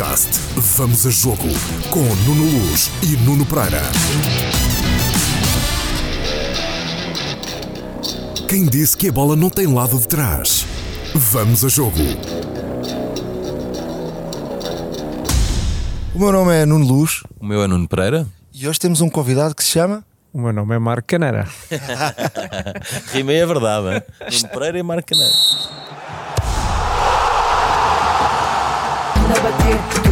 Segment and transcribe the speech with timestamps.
[0.00, 1.48] Podcast Vamos a Jogo
[1.90, 3.82] com Nuno Luz e Nuno Pereira.
[8.48, 10.64] Quem disse que a bola não tem lado de trás?
[11.14, 11.98] Vamos a Jogo.
[16.14, 18.26] O meu nome é Nuno Luz O meu é Nuno Pereira.
[18.54, 20.02] e hoje temos um convidado que se chama.
[20.32, 21.46] O meu nome é Marco Canara.
[23.12, 24.02] Rima é verdade, hein?
[24.32, 25.34] Nuno Pereira e Marco Caneiro.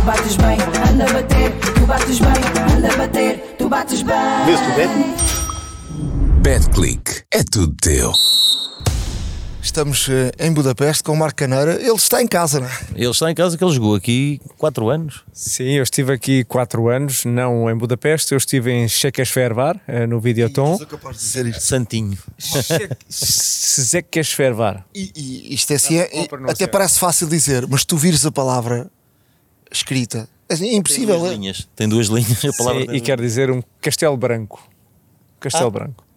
[0.09, 2.31] Anda a bater, tu bates bem.
[2.73, 4.15] Anda a bater, tu bates bem.
[4.39, 4.87] Anda a bater, tu bates bem.
[6.41, 7.25] BetClick.
[7.31, 8.11] É tudo teu.
[9.63, 11.75] Estamos eh, em Budapeste com o Marco Caneira.
[11.75, 12.79] Ele está em casa, não é?
[12.95, 15.25] Ele está em casa que ele jogou aqui 4 anos.
[15.31, 20.21] Sim, eu estive aqui 4 anos, não em Budapeste, eu estive em Szekesfehérvár, eh, no
[20.21, 20.79] Videoton.
[20.79, 21.61] Sou capaz de dizer isto.
[21.61, 22.17] Santinho.
[23.11, 24.87] Szekesfehérvár.
[24.95, 26.55] E, e isto é assim, é- pronunciar.
[26.55, 28.91] até parece fácil dizer, mas tu vires a palavra
[29.71, 30.29] escrita.
[30.49, 31.19] É assim, é Tem impossível.
[31.19, 31.35] duas é?
[31.35, 31.69] linhas.
[31.77, 32.45] Tem duas linhas.
[32.45, 34.67] A palavra Sim, tem e quer dizer um castelo branco.
[35.41, 36.09] Castelo branco.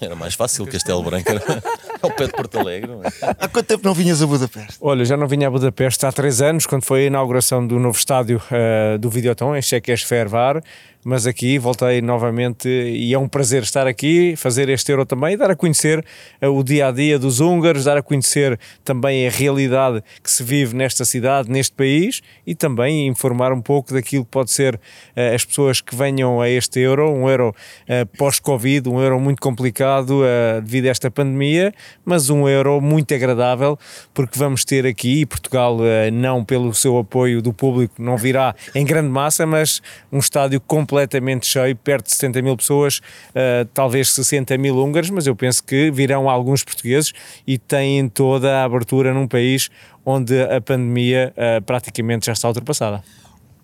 [0.00, 1.42] Era mais fácil, Castelo Branco era
[2.00, 2.88] ao pé de Porto Alegre.
[2.88, 3.08] não é?
[3.20, 4.76] Há quanto tempo não vinhas a Budapeste?
[4.80, 7.98] Olha, já não vinha a Budapeste há três anos, quando foi a inauguração do novo
[7.98, 10.62] estádio eh, do Videoton, em Szekesfehérvár,
[11.06, 15.52] mas aqui voltei novamente e é um prazer estar aqui, fazer este Euro também dar
[15.52, 16.04] a conhecer
[16.40, 21.04] eh, o dia-a-dia dos húngaros, dar a conhecer também a realidade que se vive nesta
[21.04, 24.80] cidade, neste país e também informar um pouco daquilo que pode ser
[25.14, 27.54] eh, as pessoas que venham a este Euro, um Euro
[27.86, 31.72] eh, pós-Covid, um Euro muito complicado eh, devido a esta pandemia,
[32.04, 33.78] mas um Euro muito agradável
[34.12, 35.78] porque vamos ter aqui, Portugal
[36.12, 40.60] não pelo seu apoio do público, não virá em grande massa, mas um estádio
[40.96, 43.00] completamente cheio, perto de 70 mil pessoas,
[43.34, 47.12] eh, talvez 60 mil húngaros, mas eu penso que virão alguns portugueses
[47.46, 49.68] e têm toda a abertura num país
[50.06, 53.04] onde a pandemia eh, praticamente já está ultrapassada.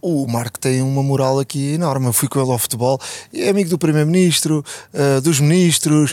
[0.02, 2.06] O Marco tem uma moral aqui enorme.
[2.06, 3.00] Eu fui com ele ao futebol,
[3.32, 4.62] é amigo do Primeiro-Ministro,
[4.92, 6.12] eh, dos ministros,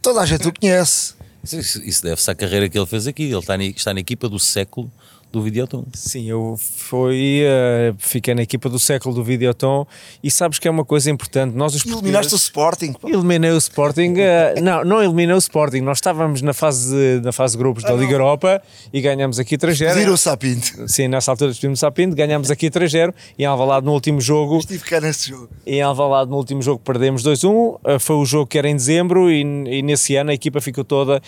[0.00, 1.14] toda a gente o conhece.
[1.42, 3.24] Isso, isso deve-se à carreira que ele fez aqui.
[3.24, 4.90] Ele está na, está na equipa do século
[5.30, 5.84] do Videoton.
[5.94, 9.86] Sim, eu fui, eh, fiquei na equipa do século do Videoton
[10.22, 11.54] e sabes que é uma coisa importante.
[11.54, 12.92] Nós os Eliminaste o Sporting.
[12.94, 13.08] pá.
[13.10, 17.32] Eliminei o Sporting, eh, não, não eliminei o Sporting, nós estávamos na fase, de- na
[17.32, 18.62] fase de grupos da Liga Europa
[18.92, 19.94] e ganhamos aqui 3-0.
[19.94, 20.88] Pedir o Sapinto.
[20.88, 24.58] Sim, nessa altura despedimos a Pinto, ganhámos aqui 3-0 e em Alvalade no último jogo,
[24.58, 25.48] Estive cá nesse jogo.
[25.66, 29.30] em Alvalade no último jogo perdemos 2-1, eh, foi o jogo que era em dezembro
[29.30, 31.20] e, e nesse ano a equipa ficou toda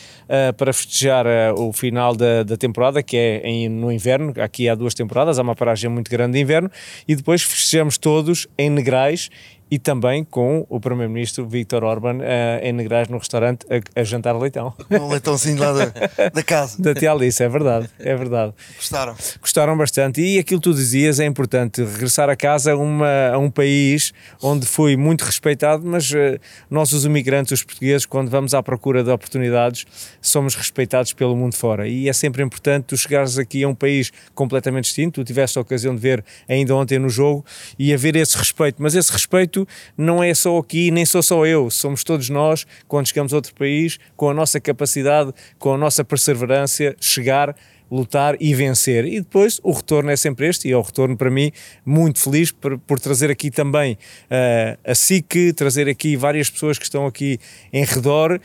[0.57, 4.95] para festejar o final da, da temporada, que é em- no inverno, aqui há duas
[4.95, 6.71] temporadas, há uma paragem muito grande de inverno,
[7.07, 9.31] e depois festejamos todos em Negrais
[9.71, 14.37] e também com o Primeiro-Ministro Vítor Orban eh, em Negrais no restaurante a, a jantar
[14.37, 14.75] leitão.
[14.91, 16.83] Um leitãozinho lá da, da casa.
[16.83, 18.53] da Tia Alice, é verdade, é verdade.
[18.77, 19.15] Gostaram?
[19.41, 23.39] Gostaram bastante e aquilo que tu dizias é importante, regressar a casa a, uma, a
[23.39, 26.39] um país onde fui muito respeitado, mas eh,
[26.69, 29.87] nós os imigrantes, os portugueses, quando vamos à procura de oportunidades,
[30.21, 34.13] somos respeitados pelo mundo fora e é sempre importante tu chegares aqui a um país
[34.35, 37.45] completamente distinto, tu tiveste a ocasião de ver ainda ontem no jogo
[37.79, 39.60] e haver esse respeito, mas esse respeito
[39.97, 43.55] não é só aqui, nem sou só eu, somos todos nós, quando chegamos a outro
[43.55, 47.55] país, com a nossa capacidade, com a nossa perseverança, chegar
[47.91, 49.05] lutar e vencer.
[49.05, 51.51] E depois o retorno é sempre este, e é o retorno para mim
[51.85, 53.99] muito feliz por, por trazer aqui também
[54.31, 57.39] eh, a SIC, trazer aqui várias pessoas que estão aqui
[57.73, 58.41] em redor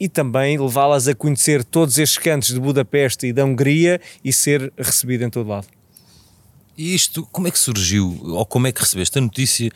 [0.00, 4.72] e também levá-las a conhecer todos estes cantos de Budapeste e da Hungria e ser
[4.76, 5.66] recebido em todo lado.
[6.76, 9.70] E isto, como é que surgiu, ou como é que recebeste a notícia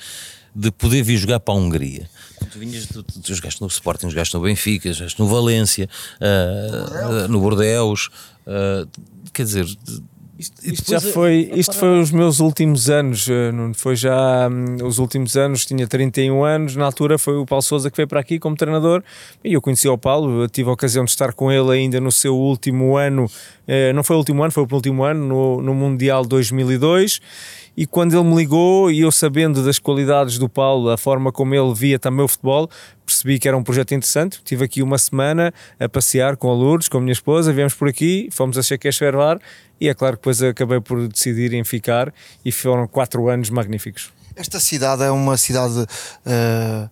[0.54, 2.08] de poder vir jogar para a Hungria?
[2.52, 5.88] Tu, vinhas, tu, tu, tu jogaste no Sporting, jogaste no Benfica, jogaste no Valência,
[6.20, 8.10] ah, no Bordeaux,
[8.46, 8.86] ah,
[9.32, 9.64] quer dizer...
[10.64, 13.74] e Isto já é- foi, isto foi os meus últimos anos, eh, Nuno.
[13.74, 17.90] foi já hum, os últimos anos, tinha 31 anos, na altura foi o Paulo Souza
[17.90, 19.02] que veio para aqui como treinador
[19.44, 22.10] e eu conheci o Paulo, eu tive a ocasião de estar com ele ainda no
[22.10, 23.30] seu último ano,
[23.68, 27.20] eh, não foi o último ano, foi o último ano, no, no Mundial 2002
[27.76, 31.54] e quando ele me ligou e eu sabendo das qualidades do Paulo, a forma como
[31.54, 32.68] ele via também o futebol,
[33.04, 34.40] percebi que era um projeto interessante.
[34.44, 37.88] Tive aqui uma semana a passear com a Lourdes, com a minha esposa, viemos por
[37.88, 39.38] aqui, fomos a Chequesfervar
[39.80, 42.12] e é claro que depois acabei por decidir em ficar
[42.44, 44.12] e foram quatro anos magníficos.
[44.36, 45.86] Esta cidade é uma cidade
[46.24, 46.88] eh,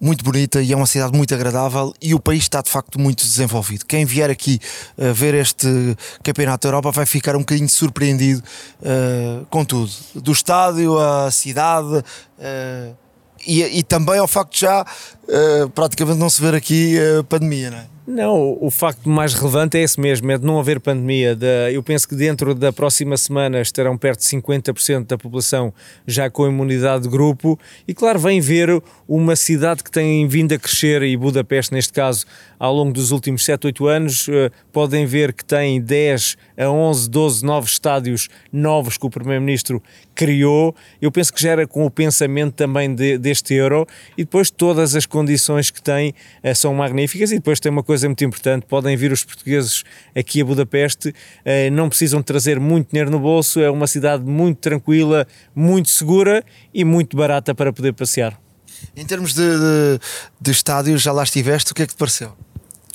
[0.00, 3.24] muito bonita e é uma cidade muito agradável e o país está de facto muito
[3.24, 3.84] desenvolvido.
[3.86, 4.60] Quem vier aqui
[4.96, 8.42] eh, ver este Campeonato da Europa vai ficar um bocadinho surpreendido
[8.82, 9.90] eh, com tudo.
[10.14, 12.04] Do estádio, a cidade.
[12.38, 12.92] eh,
[13.46, 14.84] e, e também ao facto de já
[15.72, 17.97] praticamente não se ver aqui a pandemia, não é?
[18.10, 21.36] Não, o facto mais relevante é esse mesmo, é de não haver pandemia.
[21.36, 25.74] De, eu penso que dentro da próxima semana estarão perto de 50% da população
[26.06, 30.58] já com imunidade de grupo e claro, vem ver uma cidade que tem vindo a
[30.58, 32.24] crescer e Budapeste neste caso
[32.58, 37.10] ao longo dos últimos 7, 8 anos eh, podem ver que tem 10 a 11,
[37.10, 39.82] 12 novos estádios novos que o Primeiro-Ministro
[40.14, 40.74] criou.
[41.00, 45.04] Eu penso que gera com o pensamento também de, deste euro e depois todas as
[45.04, 49.10] condições que tem eh, são magníficas e depois tem uma coisa muito importante, podem vir
[49.10, 49.82] os portugueses
[50.14, 51.12] aqui a Budapeste,
[51.44, 56.44] eh, não precisam trazer muito dinheiro no bolso, é uma cidade muito tranquila, muito segura
[56.72, 58.38] e muito barata para poder passear.
[58.96, 59.42] Em termos de,
[60.40, 62.36] de, de já lá estiveste, o que é que te pareceu?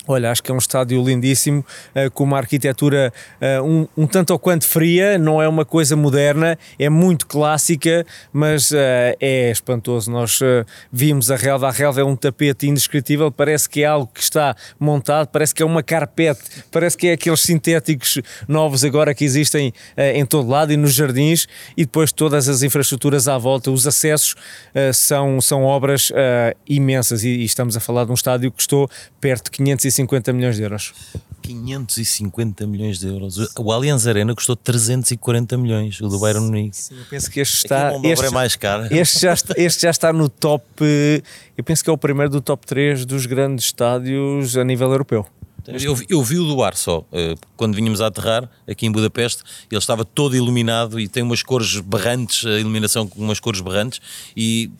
[0.06, 1.64] Olha, acho que é um estádio lindíssimo,
[1.96, 3.10] uh, com uma arquitetura
[3.40, 8.04] uh, um, um, tanto ou quanto fria, não é uma coisa moderna, é muito clássica,
[8.30, 8.76] mas uh,
[9.18, 10.10] é espantoso.
[10.10, 10.40] Nós
[10.92, 14.54] vimos a relva, a relva é um tapete indescritível, parece que é algo que está
[14.78, 19.72] montado, parece que é uma carpete, parece que é aqueles sintéticos novos agora que existem
[19.96, 21.46] em todo lado e nos jardins,
[21.76, 24.34] e depois todas as infraestruturas à volta, os acessos
[24.92, 26.12] são, são obras
[26.68, 28.88] imensas, e, e, estamos a falar de um estádio que custou
[29.20, 30.92] perto de 500 550 milhões de euros.
[31.42, 33.36] 550 milhões de euros.
[33.58, 36.76] O Allianz Arena custou 340 milhões, o do Bayern Munique.
[36.76, 37.92] Sim, eu penso que este está.
[38.02, 38.88] Este, é mais caro.
[38.90, 40.64] Este já, está, este já está no top.
[41.56, 45.26] Eu penso que é o primeiro do top 3 dos grandes estádios a nível europeu.
[45.66, 49.42] Eu, eu, vi o do ar só, eh, quando vínhamos a aterrar aqui em Budapeste,
[49.70, 53.98] ele estava todo iluminado e tem umas cores berrantes, a iluminação com umas cores berrantes,
[54.36, 54.70] e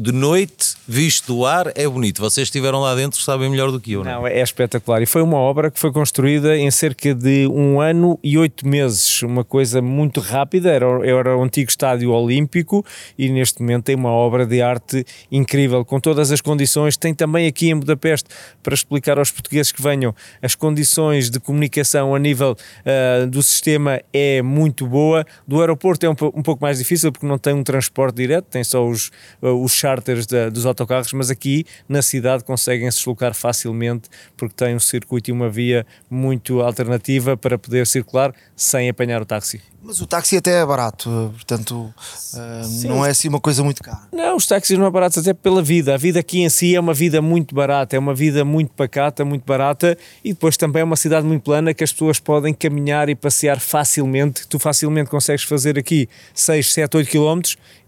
[0.00, 2.20] de noite, visto do ar, é bonito.
[2.20, 4.40] Vocês estiveram lá dentro, sabem melhor do que eu, não, não é?
[4.40, 5.02] espetacular.
[5.02, 9.22] E foi uma obra que foi construída em cerca de um ano e oito meses.
[9.24, 10.70] Uma coisa muito rápida.
[10.70, 12.86] Era, era o antigo estádio olímpico
[13.18, 16.96] e neste momento tem uma obra de arte incrível, com todas as condições.
[16.96, 18.28] Tem também aqui em Budapeste,
[18.62, 24.00] para explicar aos portugueses que venham, as condições de comunicação a nível uh, do sistema
[24.12, 25.26] é muito boa.
[25.44, 28.62] Do aeroporto é um, um, pouco mais difícil porque não tem um transporte direto, tem
[28.62, 29.10] só os,
[29.42, 34.74] uh, os charters dos autocarros, mas aqui na cidade conseguem se deslocar facilmente porque tem
[34.74, 39.60] um circuito e uma via muito alternativa para poder circular sem apanhar o táxi.
[39.80, 41.94] Mas o táxi até é barato, portanto
[42.34, 44.00] uh, não é assim uma coisa muito cara.
[44.12, 45.94] Não, os táxis não é baratos até pela vida.
[45.94, 49.24] A vida aqui em si é uma vida muito barata, é uma vida muito pacata,
[49.24, 53.08] muito barata e depois também é uma cidade muito plana que as pessoas podem caminhar
[53.08, 54.46] e passear facilmente.
[54.48, 57.40] Tu facilmente consegues fazer aqui 6, 7, 8 km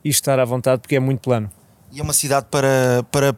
[0.04, 1.50] e estar à vontade porque é muito plano
[1.92, 3.34] e é uma cidade para, para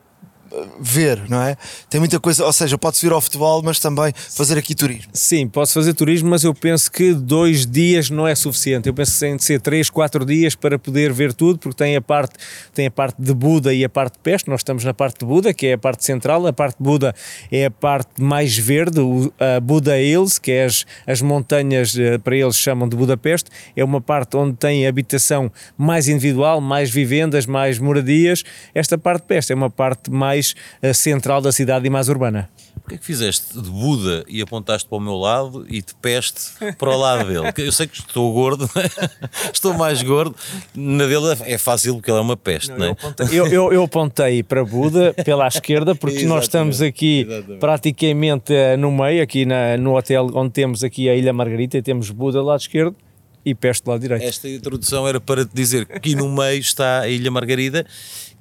[0.81, 1.57] ver, não é?
[1.89, 5.11] Tem muita coisa, ou seja, pode-se vir ao futebol, mas também fazer aqui turismo.
[5.13, 8.89] Sim, pode fazer turismo, mas eu penso que dois dias não é suficiente.
[8.89, 11.97] Eu penso que tem de ser três, quatro dias para poder ver tudo, porque tem
[11.97, 12.35] a parte,
[12.75, 14.49] tem a parte de Buda e a parte de Peste.
[14.49, 16.47] Nós estamos na parte de Buda, que é a parte central.
[16.47, 17.15] A parte de Buda
[17.51, 19.01] é a parte mais verde,
[19.39, 23.51] a Buda Hills, que é as, as montanhas, eh, para eles chamam de Budapeste.
[23.77, 28.43] É uma parte onde tem habitação mais individual, mais vivendas, mais moradias.
[28.75, 32.09] Esta parte de Peste é uma parte mais mais uh, central da cidade e mais
[32.09, 32.51] urbana.
[32.81, 36.75] Porquê é que fizeste de Buda e apontaste para o meu lado e de peste
[36.79, 37.53] para o lado dele?
[37.59, 38.69] Eu sei que estou gordo,
[39.53, 40.35] estou mais gordo.
[40.75, 42.89] Na dele é fácil porque ele é uma peste, não, não é?
[42.89, 47.61] Eu apontei, eu, eu, eu apontei para Buda pela esquerda porque nós estamos aqui exatamente.
[47.61, 51.83] praticamente eh, no meio, aqui na, no hotel onde temos aqui a Ilha Margarita e
[51.83, 52.97] temos Buda do lado esquerdo
[53.45, 54.25] e peste do lado direito.
[54.25, 57.87] Esta introdução era para te dizer que aqui no meio está a Ilha Margarida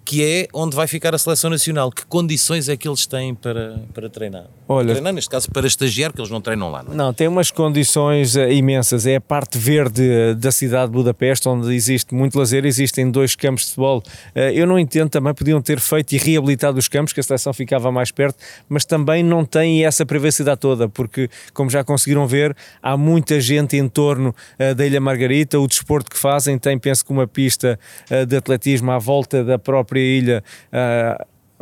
[0.04, 1.92] que é onde vai ficar a seleção nacional.
[1.92, 4.46] Que condições é que eles têm para, para treinar?
[4.68, 6.96] Olha, treinar, neste caso, para estagiar, que eles não treinam lá, não é?
[6.96, 9.06] Não, tem umas condições uh, imensas.
[9.06, 13.36] É a parte verde uh, da cidade de Budapeste, onde existe muito lazer, existem dois
[13.36, 14.04] campos de futebol.
[14.36, 17.54] Uh, eu não entendo, também podiam ter feito e reabilitado os campos, que a seleção
[17.54, 22.56] ficava mais perto, mas também não tem essa privacidade toda, porque, como já conseguiram ver,
[22.82, 24.36] há muita gente em torno
[24.76, 27.80] da Ilha Margarita, o desporto que fazem tem, penso que uma pista
[28.28, 30.44] de atletismo à volta da própria própria ilha.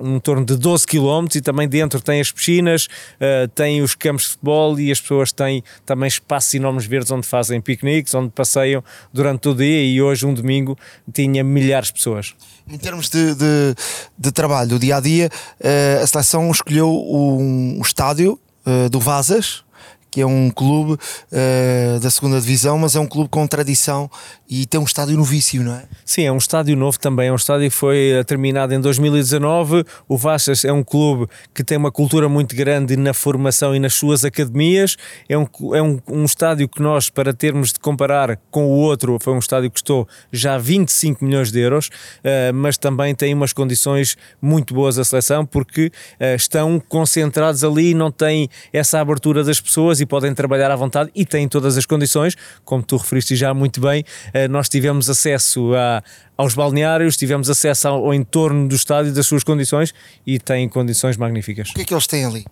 [0.01, 4.23] Em torno de 12 km e também dentro tem as piscinas, uh, tem os campos
[4.23, 8.81] de futebol e as pessoas têm também espaços enormes verdes onde fazem piqueniques, onde passeiam
[9.11, 10.77] durante o dia e hoje, um domingo,
[11.11, 12.33] tinha milhares de pessoas.
[12.65, 13.75] Em termos de, de,
[14.17, 19.65] de trabalho, do dia a dia, uh, a seleção escolheu um estádio uh, do Vazas
[20.11, 24.09] que é um clube uh, da segunda divisão, mas é um clube com tradição
[24.49, 25.83] e tem um estádio novíssimo, não é?
[26.03, 29.85] Sim, é um estádio novo também, é um estádio que foi eh, terminado em 2019.
[30.07, 33.93] O Vastas é um clube que tem uma cultura muito grande na formação e nas
[33.93, 34.97] suas academias.
[35.29, 39.19] É um, é um, um estádio que nós, para termos de comparar com o outro,
[39.21, 43.53] foi um estádio que custou já 25 milhões de euros, uh, mas também tem umas
[43.53, 49.61] condições muito boas a seleção, porque uh, estão concentrados ali, não têm essa abertura das
[49.61, 53.53] pessoas e podem trabalhar à vontade e têm todas as condições, como tu referiste já
[53.53, 54.03] muito bem
[54.33, 56.03] eh, nós tivemos acesso a,
[56.37, 59.93] aos balneários, tivemos acesso ao, ao entorno do estádio, das suas condições
[60.25, 61.69] e têm condições magníficas.
[61.69, 62.45] O que é que eles têm ali?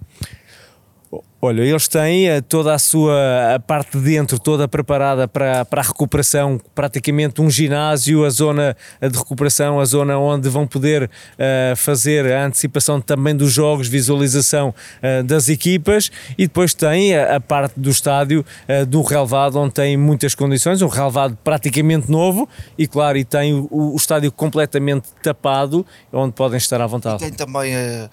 [1.39, 5.82] Olha, eles têm eh, toda a sua a parte de dentro toda preparada para, para
[5.82, 11.75] a recuperação, praticamente um ginásio, a zona de recuperação, a zona onde vão poder uh,
[11.75, 17.39] fazer a antecipação também dos jogos, visualização uh, das equipas e depois tem a, a
[17.39, 22.88] parte do estádio uh, do relevado onde tem muitas condições, um relevado praticamente novo e
[22.88, 27.17] claro, e tem o, o estádio completamente tapado onde podem estar à vontade.
[27.17, 28.10] E tem também a,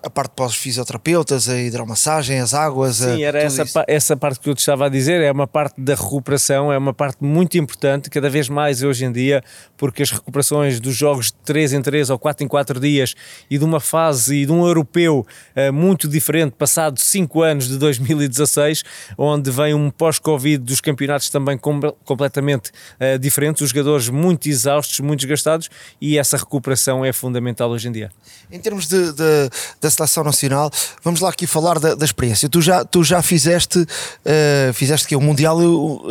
[0.00, 2.96] a parte para os fisioterapeutas, a hidromassagem, as águas.
[2.96, 5.80] Sim, era essa, pa essa parte que eu te estava a dizer, é uma parte
[5.80, 9.42] da recuperação, é uma parte muito importante, cada vez mais hoje em dia,
[9.76, 13.14] porque as recuperações dos jogos de 3 em 3 ou 4 em 4 dias
[13.50, 17.78] e de uma fase e de um europeu uh, muito diferente, passado 5 anos de
[17.78, 18.82] 2016,
[19.16, 25.00] onde vem um pós-Covid dos campeonatos também com, completamente uh, diferentes, os jogadores muito exaustos,
[25.00, 25.68] muito desgastados
[26.00, 28.10] e essa recuperação é fundamental hoje em dia.
[28.50, 30.70] Em termos de, de da seleção nacional,
[31.02, 35.16] vamos lá aqui falar da, da experiência Tu já, tu já fizeste, uh, fizeste que
[35.16, 35.58] o Mundial,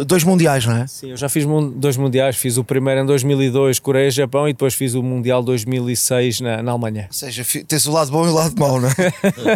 [0.05, 0.87] dois Mundiais, não é?
[0.87, 1.45] Sim, eu já fiz
[1.75, 2.35] dois Mundiais.
[2.35, 6.63] Fiz o primeiro em 2002, Coreia e Japão, e depois fiz o Mundial 2006 na,
[6.63, 7.07] na Alemanha.
[7.07, 8.93] Ou seja, tens o lado bom e o lado mau, não é?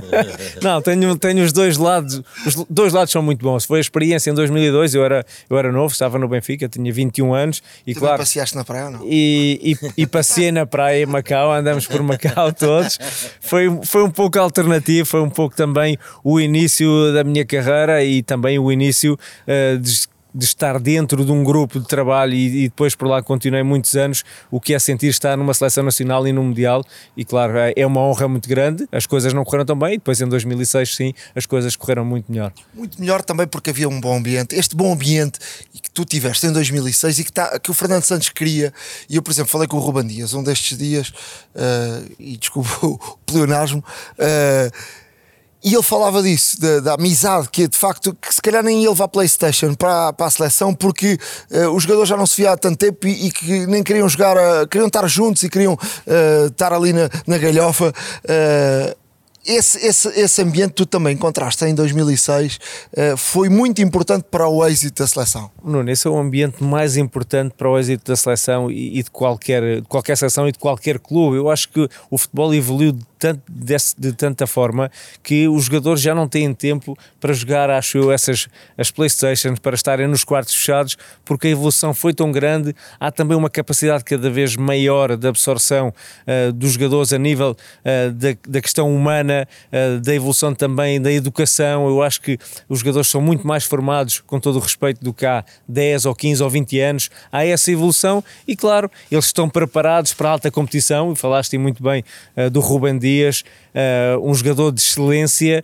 [0.62, 2.22] não, tenho, tenho os dois lados.
[2.46, 3.66] Os dois lados são muito bons.
[3.66, 7.34] Foi a experiência em 2002, eu era, eu era novo, estava no Benfica, tinha 21
[7.34, 7.64] anos.
[7.86, 9.00] E tu claro, passeaste na praia ou não?
[9.06, 12.98] E, e, e passei na praia em Macau, andamos por Macau todos.
[13.40, 18.04] Foi, foi um pouco alternativo, foi um pouco também o início início da minha carreira
[18.04, 22.64] e também o início uh, de, de, estar dentro de um grupo de trabalho e,
[22.66, 26.28] e, depois por lá continuei muitos anos, o que é sentir estar numa seleção nacional
[26.28, 26.84] e no Mundial.
[27.16, 29.98] E claro, é, é uma honra muito grande, as coisas não correram tão bem e
[29.98, 32.52] depois em 2006 sim, as coisas correram muito melhor.
[32.74, 35.40] Muito melhor também porque havia um bom ambiente, este bom ambiente
[35.72, 38.74] que tu tiveste em 2006 e que, tá, que o Fernando Santos queria,
[39.08, 42.70] e eu por exemplo falei com o Ruban Dias um destes dias, uh, e desculpa
[42.86, 43.84] o pleonasmo,
[44.20, 45.05] uh,
[45.66, 48.90] e ele falava disso, da, da, amizade, que de facto, que se calhar nem ia
[48.90, 51.18] levar Playstation para, para a seleção, porque
[51.50, 54.08] uh, os jogadores já não se via há tanto tempo e, e que nem queriam
[54.08, 57.92] jogar, uh, queriam estar juntos e queriam uh, estar ali na, na galhofa
[59.46, 64.66] esse, esse, esse ambiente tu também encontraste em 2006 uh, foi muito importante para o
[64.66, 65.52] êxito da seleção.
[65.64, 69.12] Nuno, esse é o ambiente mais importante para o êxito da seleção e, e de,
[69.12, 71.38] qualquer, de qualquer seleção e de qualquer clube.
[71.38, 74.92] Eu acho que o futebol evoluiu de, tanto, de, de, tanta forma
[75.24, 79.74] que os jogadores já não têm tempo para jogar, acho eu, essas as Playstations, para
[79.74, 82.76] estarem nos quartos fechados, porque a evolução foi tão grande.
[83.00, 88.12] Há também uma capacidade cada vez maior de absorção uh, dos jogadores a nível uh,
[88.12, 91.88] da, da questão humana uh, da evolução também da educação.
[91.88, 92.38] Eu acho que
[92.70, 96.14] os jogadores são muito mais formados, com todo o respeito, do que há 10 ou
[96.14, 97.10] 15 ou 20 anos.
[97.32, 101.12] Há essa evolução e, claro, eles estão preparados para a alta competição.
[101.12, 102.04] E falaste muito bem
[102.52, 105.64] do Rubem Dias, uh, um jogador de excelência,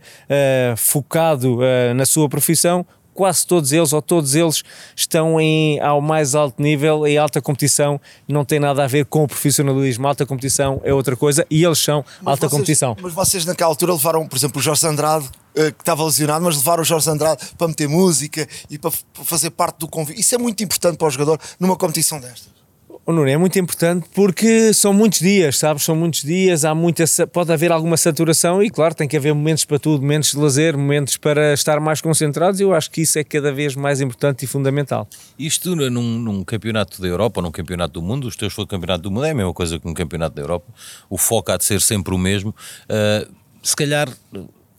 [0.78, 1.60] focado
[1.96, 4.64] na sua profissão, quase todos eles ou todos eles
[4.96, 9.24] estão em, ao mais alto nível, em alta competição, não tem nada a ver com
[9.24, 10.08] o profissionalismo.
[10.08, 12.98] Alta competição é outra coisa e eles são mas alta vocês, competição.
[13.02, 16.82] Mas vocês naquela altura levaram, por exemplo, o Jorge Andrade, que estava lesionado, mas levaram
[16.82, 18.92] o Jorge Andrade para meter música e para
[19.24, 20.20] fazer parte do convite.
[20.20, 22.61] Isso é muito importante para o jogador numa competição desta.
[23.04, 25.84] Oh, Nuno, é muito importante porque são muitos dias, sabes?
[25.84, 27.04] São muitos dias, há muita,
[27.34, 30.78] pode haver alguma saturação e, claro, tem que haver momentos para tudo, momentos de lazer,
[30.78, 34.48] momentos para estar mais concentrados eu acho que isso é cada vez mais importante e
[34.48, 35.08] fundamental.
[35.38, 39.02] Isto num, num campeonato da Europa ou num campeonato do mundo, os teus foi campeonato
[39.02, 40.68] do mundo, é a mesma coisa que um campeonato da Europa,
[41.10, 42.54] o foco há de ser sempre o mesmo.
[42.84, 43.32] Uh,
[43.64, 44.08] se calhar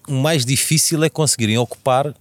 [0.07, 2.14] o mais difícil é conseguirem ocupar uh,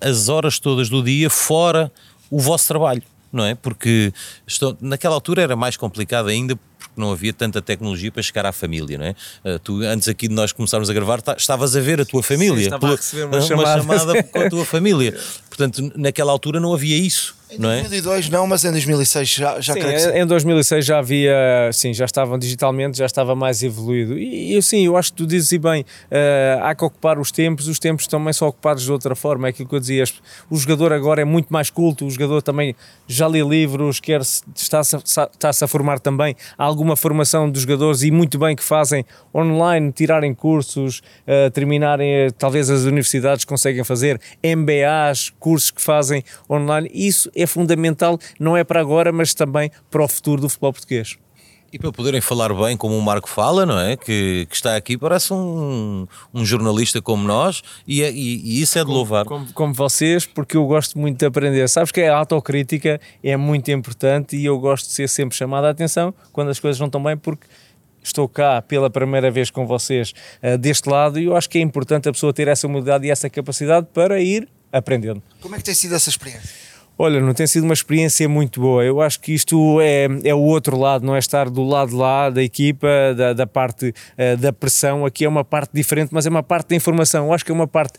[0.00, 1.92] as horas todas do dia fora
[2.28, 3.02] o vosso trabalho
[3.34, 3.54] não é?
[3.54, 4.12] Porque
[4.46, 8.52] estou, naquela altura era mais complicado ainda porque não havia tanta tecnologia para chegar à
[8.52, 9.14] família, não é?
[9.44, 12.58] Uh, tu, antes aqui de nós começarmos a gravar, estavas a ver a tua família.
[12.58, 13.82] Sim, estava a receber uma, uma chamada.
[13.82, 15.18] chamada com a tua família.
[15.48, 17.34] Portanto, naquela altura não havia isso.
[17.58, 17.78] Não é?
[17.78, 20.98] Em 2002 não, mas em 2006 já, já Sim, creio que em em 2006 já
[20.98, 24.18] havia, sim, já estavam digitalmente, já estava mais evoluído.
[24.18, 27.30] E, e sim, eu acho que tu dizes e bem, eh, há que ocupar os
[27.30, 29.46] tempos, os tempos também são ocupados de outra forma.
[29.46, 30.04] É aquilo que eu dizia,
[30.50, 32.74] o jogador agora é muito mais culto, o jogador também
[33.06, 34.22] já lê livros, quer
[34.56, 36.34] está-se a, está-se a formar também.
[36.56, 42.10] Há alguma formação dos jogadores e muito bem que fazem online, tirarem cursos, eh, terminarem,
[42.10, 46.90] eh, talvez as universidades conseguem fazer MBAs, cursos que fazem online.
[46.92, 51.16] Isso é fundamental, não é para agora, mas também para o futuro do futebol português.
[51.72, 53.96] E para poderem falar bem como o Marco fala, não é?
[53.96, 58.78] Que, que está aqui, parece um, um jornalista como nós e, é- e- e isso
[58.78, 59.24] é de louvar.
[59.24, 61.68] Como, como vocês, porque eu gosto muito de aprender.
[61.68, 65.70] Sabes que a autocrítica é muito importante e eu gosto de ser sempre chamado a
[65.70, 67.44] atenção quando as coisas não estão bem, porque
[68.00, 71.60] estou cá pela primeira vez com vocês eh, deste lado e eu acho que é
[71.60, 75.20] importante a pessoa ter essa humildade e essa capacidade para ir aprendendo.
[75.40, 76.50] Como é que tem sido essa experiência?
[76.96, 78.84] Olha, não tem sido uma experiência muito boa.
[78.84, 82.30] Eu acho que isto é, é o outro lado, não é estar do lado lá
[82.30, 85.04] da equipa, da, da parte eh, da pressão.
[85.04, 87.26] Aqui é uma parte diferente, mas é uma parte da informação.
[87.26, 87.98] Eu acho que é uma parte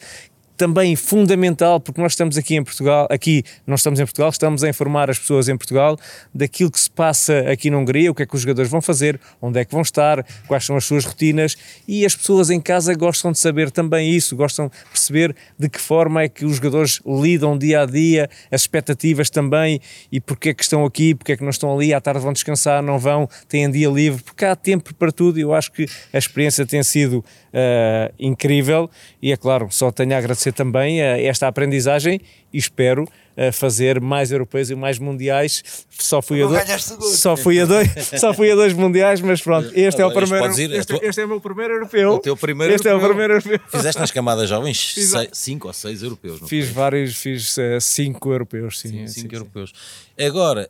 [0.58, 4.70] também fundamental, porque nós estamos aqui em Portugal, aqui não estamos em Portugal, estamos a
[4.70, 5.98] informar as pessoas em Portugal
[6.34, 9.20] daquilo que se passa aqui na Hungria, o que é que os jogadores vão fazer,
[9.42, 11.56] onde é que vão estar, quais são as suas rotinas
[11.88, 15.80] e as pessoas em casa gostam de saber também isso, gostam de perceber de que
[15.80, 19.80] forma é que os jogadores lidam dia a dia, as expectativas também
[20.12, 22.34] e porque é que estão aqui, porque é que não estão ali, à tarde vão
[22.34, 25.86] descansar, não vão, têm dia livre, porque há tempo para tudo e eu acho que
[26.14, 28.90] a experiência tem sido ah, incrível
[29.22, 32.20] e é claro, só tenho a agradecer também a esta aprendizagem
[32.54, 35.64] e espero ah, fazer mais europeus e mais mundiais.
[35.90, 37.88] Só fui a dois, só fui a dois,
[38.20, 41.08] só fui a dois mundiais, mas pronto, este é o primeiro, ir, a este, tua-
[41.08, 42.14] este é o meu primeiro europeu.
[42.14, 43.10] O teu primeiro este é o europeu.
[43.10, 43.60] primeiro europeu.
[43.70, 48.32] Fizeste nas camadas jovens Fiz- 5 ou 6 europeus, não Fiz vários, fiz eh, cinco
[48.32, 48.90] europeus, sim.
[48.90, 49.36] Sim, sim, cinco sim.
[49.36, 49.74] europeus.
[50.20, 50.70] Agora,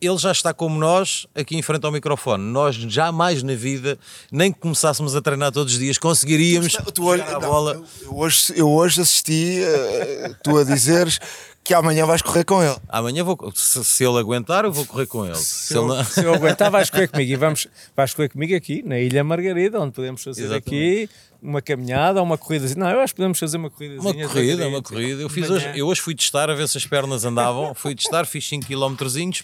[0.00, 2.42] ele já está como nós, aqui em frente ao microfone.
[2.44, 3.98] Nós jamais na vida,
[4.30, 7.72] nem que começássemos a treinar todos os dias, conseguiríamos Tu hoje, jogar a não, bola.
[7.74, 11.18] eu, eu hoje, eu hoje assisti eh, tu a dizeres
[11.64, 12.76] que amanhã vais correr com ele.
[12.88, 15.34] Amanhã vou, se, se ele aguentar, eu vou correr com ele.
[15.34, 18.82] Se ele não- Se eu aguentar, vais correr comigo e vamos, vais correr comigo aqui
[18.86, 20.68] na Ilha Margarida, onde podemos fazer Exatamente.
[20.68, 21.10] aqui
[21.46, 22.66] uma caminhada ou uma corrida.
[22.76, 24.00] Não, eu acho que podemos fazer uma corrida.
[24.00, 25.22] Uma corrida, uma corrida.
[25.22, 27.74] Eu, fiz hoje, eu hoje fui testar a ver se as pernas andavam.
[27.74, 28.94] Fui testar, fiz 5 km,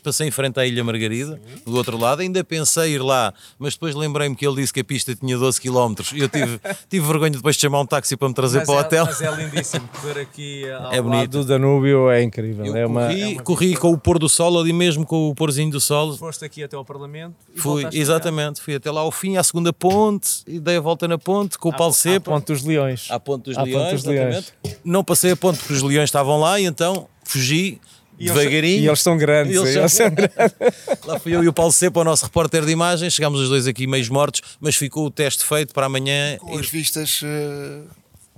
[0.02, 2.20] passei em frente à Ilha Margarida, do outro lado.
[2.22, 5.60] Ainda pensei ir lá, mas depois lembrei-me que ele disse que a pista tinha 12
[5.60, 5.94] km.
[6.14, 8.78] Eu tive, tive vergonha depois de chamar um táxi para me trazer Mas para o
[8.78, 9.04] é, hotel.
[9.06, 9.88] mas é lindíssimo.
[10.00, 11.30] Correr aqui ao É bonito.
[11.30, 12.66] do Danúbio é incrível.
[12.66, 15.28] Eu é uma, corri, é uma- corri com o pôr do sol ali mesmo, com
[15.28, 16.16] o pôrzinho do sol.
[16.16, 20.42] Foste aqui até ao Parlamento Fui, exatamente, fui até lá ao fim, à segunda ponte,
[20.46, 22.16] e dei a volta na ponte com o Paulo cá.
[22.16, 22.20] À.
[22.20, 23.06] Ponte dos Leões.
[23.10, 24.52] À ponte dos À Ponte leões, dos Leões.
[24.84, 27.80] Não passei a ponte porque os leões estavam lá e então fugi
[28.18, 28.82] E eles- devagarinho.
[28.84, 29.56] E eles são grandes.
[29.56, 30.34] Eles eles são são grandes.
[31.06, 33.66] Lá fui eu e o Paulo Sepa, o nosso repórter de imagens, chegámos os dois
[33.66, 37.20] aqui meio mortos, mas ficou o teste feito para amanhã Com as vistas.
[37.24, 37.80] eh,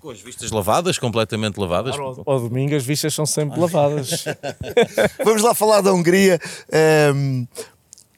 [0.01, 1.95] com as vistas lavadas, completamente lavadas.
[1.99, 4.25] Ao, ao domingo as vistas são sempre lavadas.
[5.25, 6.39] Vamos lá falar da Hungria.
[6.73, 7.45] ehm,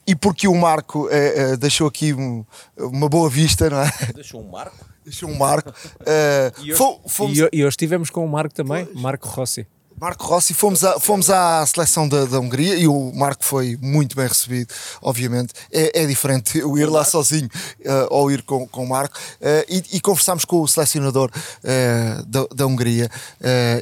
[0.05, 2.45] e porque o Marco eh, eh, deixou aqui um-
[2.77, 3.91] uma boa vista, não é?
[4.15, 4.85] Deixou um marco.
[5.07, 5.73] Deixou um marco.
[6.05, 9.65] Eh, fo- fomos, E, ho- e hoje estivemos com o Marco também, Marco Rossi.
[9.99, 14.15] Marco Rossi, fomos, a- fomos à seleção da, da Hungria e o Marco foi muito
[14.15, 15.53] bem recebido, obviamente.
[15.71, 17.49] É, é diferente eu ir lá sozinho
[17.83, 19.17] eh, ou ir com, com o Marco.
[19.41, 21.31] Eh, e, e conversámos com o selecionador
[21.63, 23.09] eh, da, da Hungria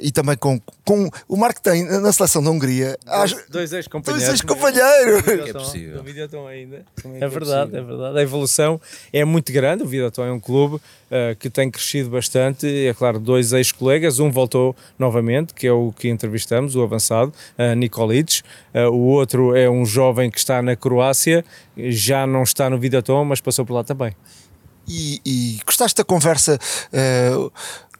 [0.02, 1.10] e também com, com.
[1.28, 2.98] O Marco tem na seleção da Hungria.
[3.06, 4.30] Dois Dois ex-companheiros.
[4.30, 5.50] ex-companheiros.
[5.50, 6.00] É possível.
[6.00, 6.86] O Videoton ainda.
[7.20, 8.20] É verdade, é verdade.
[8.20, 8.80] A evolução
[9.12, 9.84] é muito grande.
[9.84, 10.80] O Videoton é um clube
[11.40, 12.68] que tem crescido bastante.
[12.88, 14.20] É claro, dois ex-colegas.
[14.20, 18.42] Um voltou novamente, que é o que entrevistamos, o avançado, uh, Nikolic.
[18.74, 21.44] Eh, o outro é um jovem que está na Croácia,
[21.78, 24.16] já não está no Videoton, mas passou por lá também.
[24.88, 26.60] E, e gostaste da conversa?
[26.94, 27.32] eh,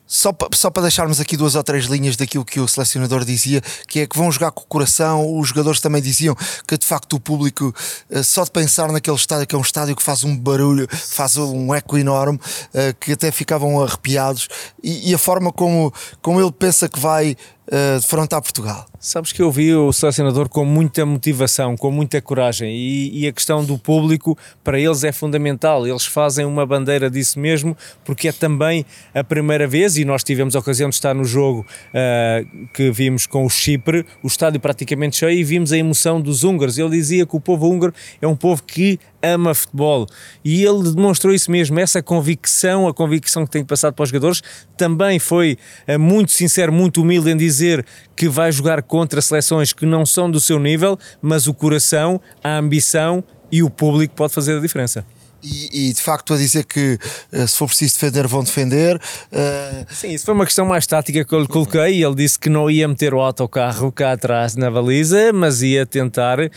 [0.08, 4.02] só, só para deixarmos aqui duas ou três linhas daquilo que o selecionador dizia, que
[4.02, 5.40] é que vão jogar com o coração.
[5.40, 6.36] Os jogadores também diziam
[6.68, 7.74] que de facto o público,
[8.10, 11.38] eh, só de pensar naquele estádio, que é um estádio que faz um barulho, faz
[11.38, 12.40] um eco enorme,
[12.74, 14.48] eh, que até ficavam arrepiados,
[14.84, 15.92] e, e a forma como,
[16.22, 17.36] como ele pensa que vai
[17.68, 18.86] eh, defrontar Portugal.
[19.00, 23.32] Sabes que eu vi o selecionador com muita motivação, com muita coragem e, e a
[23.32, 25.88] questão do público para eles é fundamental.
[25.88, 30.56] Eles fazem uma bandeira disso mesmo porque é também a primeira vez e nós tivemos
[30.56, 35.18] a ocasião de estar no jogo ah, que vimos com o Chipre, o estádio praticamente
[35.18, 36.78] cheio e vimos a emoção dos húngaros.
[36.78, 40.08] Ele dizia que o povo húngaro é um povo que ama futebol
[40.44, 44.42] e ele demonstrou isso mesmo, essa convicção, a convicção que tem passado para os jogadores.
[44.78, 45.58] Também foi
[45.88, 47.86] eh, muito sincero, muito humilde em dizer
[48.16, 52.58] que vai jogar contra seleções que não são do seu nível, mas o coração, a
[52.58, 55.06] ambição e o público pode fazer a diferença.
[55.46, 56.98] E, e, de facto a dizer que
[57.32, 58.96] uh, se for preciso defender, vão defender.
[59.32, 59.94] Uh...
[59.94, 62.04] Sim, isso foi uma questão mais tática que eu lhe coloquei.
[62.04, 66.40] Ele disse que não ia meter o autocarro cá atrás na baliza, mas ia tentar
[66.40, 66.50] uh,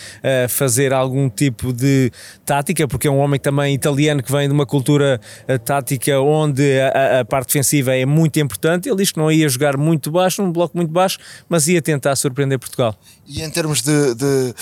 [0.48, 2.10] fazer algum tipo de
[2.46, 5.20] tática, porque é um homem também italiano que vem de uma cultura
[5.64, 8.88] tática onde a, a, parte defensiva é muito importante.
[8.88, 12.16] Ele disse que não ia jogar muito baixo, num bloco muito baixo, mas ia tentar
[12.16, 12.94] surpreender Portugal.
[13.26, 14.54] E em termos de, de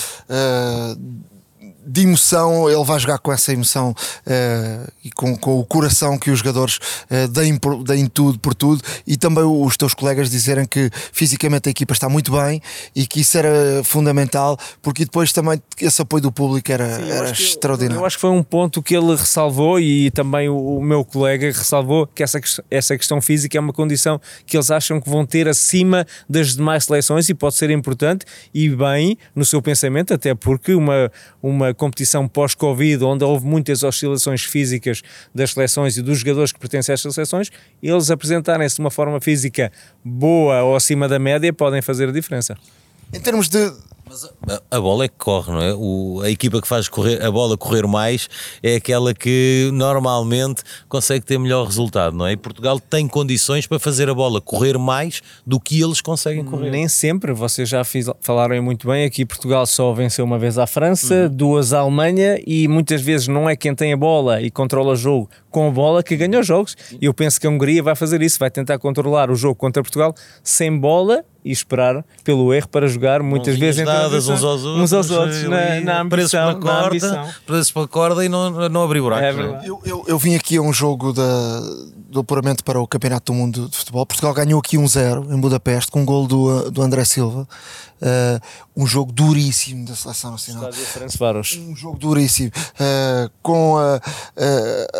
[1.86, 6.30] de emoção, ele vai jogar com essa emoção uh, e com, com, o coração que
[6.30, 6.78] os jogadores
[7.10, 11.68] uh, deem, por, deem tudo por tudo e também os teus colegas dizerem que fisicamente
[11.68, 12.60] a equipa está muito bem
[12.94, 17.30] e que isso era fundamental porque depois também esse apoio do público era, Sim, era
[17.30, 17.96] extraordinário.
[17.96, 21.04] Eu, eu, acho que foi um ponto que ele ressalvou e também o, o, meu
[21.04, 25.24] colega ressalvou que essa, essa questão física é uma condição que eles acham que vão
[25.24, 30.34] ter acima das demais seleções e pode ser importante e bem no seu pensamento, até
[30.34, 31.10] porque uma,
[31.42, 35.02] uma competição pós-Covid, onde houve muitas oscilações físicas
[35.34, 37.50] das seleções e dos jogadores que pertencem estas seleções,
[37.82, 39.70] eles apresentarem-se de uma forma física
[40.04, 42.56] boa ou acima da média podem fazer a diferença.
[43.12, 43.72] Em termos de,
[44.08, 45.74] mas a, a, bola é que corre, não é?
[45.74, 48.28] O, a equipa que faz correr, a bola correr mais
[48.62, 52.32] é aquela que normalmente consegue ter melhor resultado, não é?
[52.32, 56.70] E Portugal tem condições para fazer a bola correr mais do que eles conseguem correr.
[56.70, 59.04] Nem sempre, vocês já fiz, falaram muito bem.
[59.04, 61.28] Aqui Portugal só venceu uma vez à França, uhum.
[61.28, 64.96] duas à Alemanha e muitas vezes não é quem tem a bola e controla o
[64.96, 66.76] jogo com a bola que ganha os jogos.
[67.00, 69.82] E eu penso que a Hungria vai fazer isso, vai tentar controlar o jogo contra
[69.82, 70.14] Portugal
[70.44, 74.92] sem bola e esperar pelo erro para jogar muitas vezes dadas uns aos outros, uns
[74.92, 78.82] aos outros na, na ambição, para a corda, presos para a corda e não, não
[78.82, 79.24] abrir buracos.
[79.24, 81.60] É eu, eu, eu, vim aqui a um jogo da,
[82.16, 84.06] do apuramento para o Campeonato do Mundo de Futebol.
[84.06, 87.46] Portugal ganhou aqui 1-0 em Budapeste com um gol do, do André Silva.
[88.00, 88.40] Uh,
[88.76, 90.70] um jogo duríssimo da seleção nacional.
[91.60, 92.50] Um jogo duríssimo.
[92.74, 94.00] Uh, com a,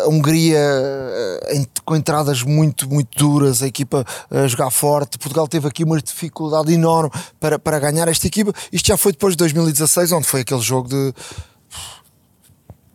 [0.03, 5.17] a Hungria uh, com entradas muito, muito duras, a equipa a jogar forte.
[5.17, 8.53] Portugal teve aqui uma dificuldade enorme para, para ganhar esta equipa.
[8.71, 11.13] Isto já foi depois de 2016, onde foi aquele jogo de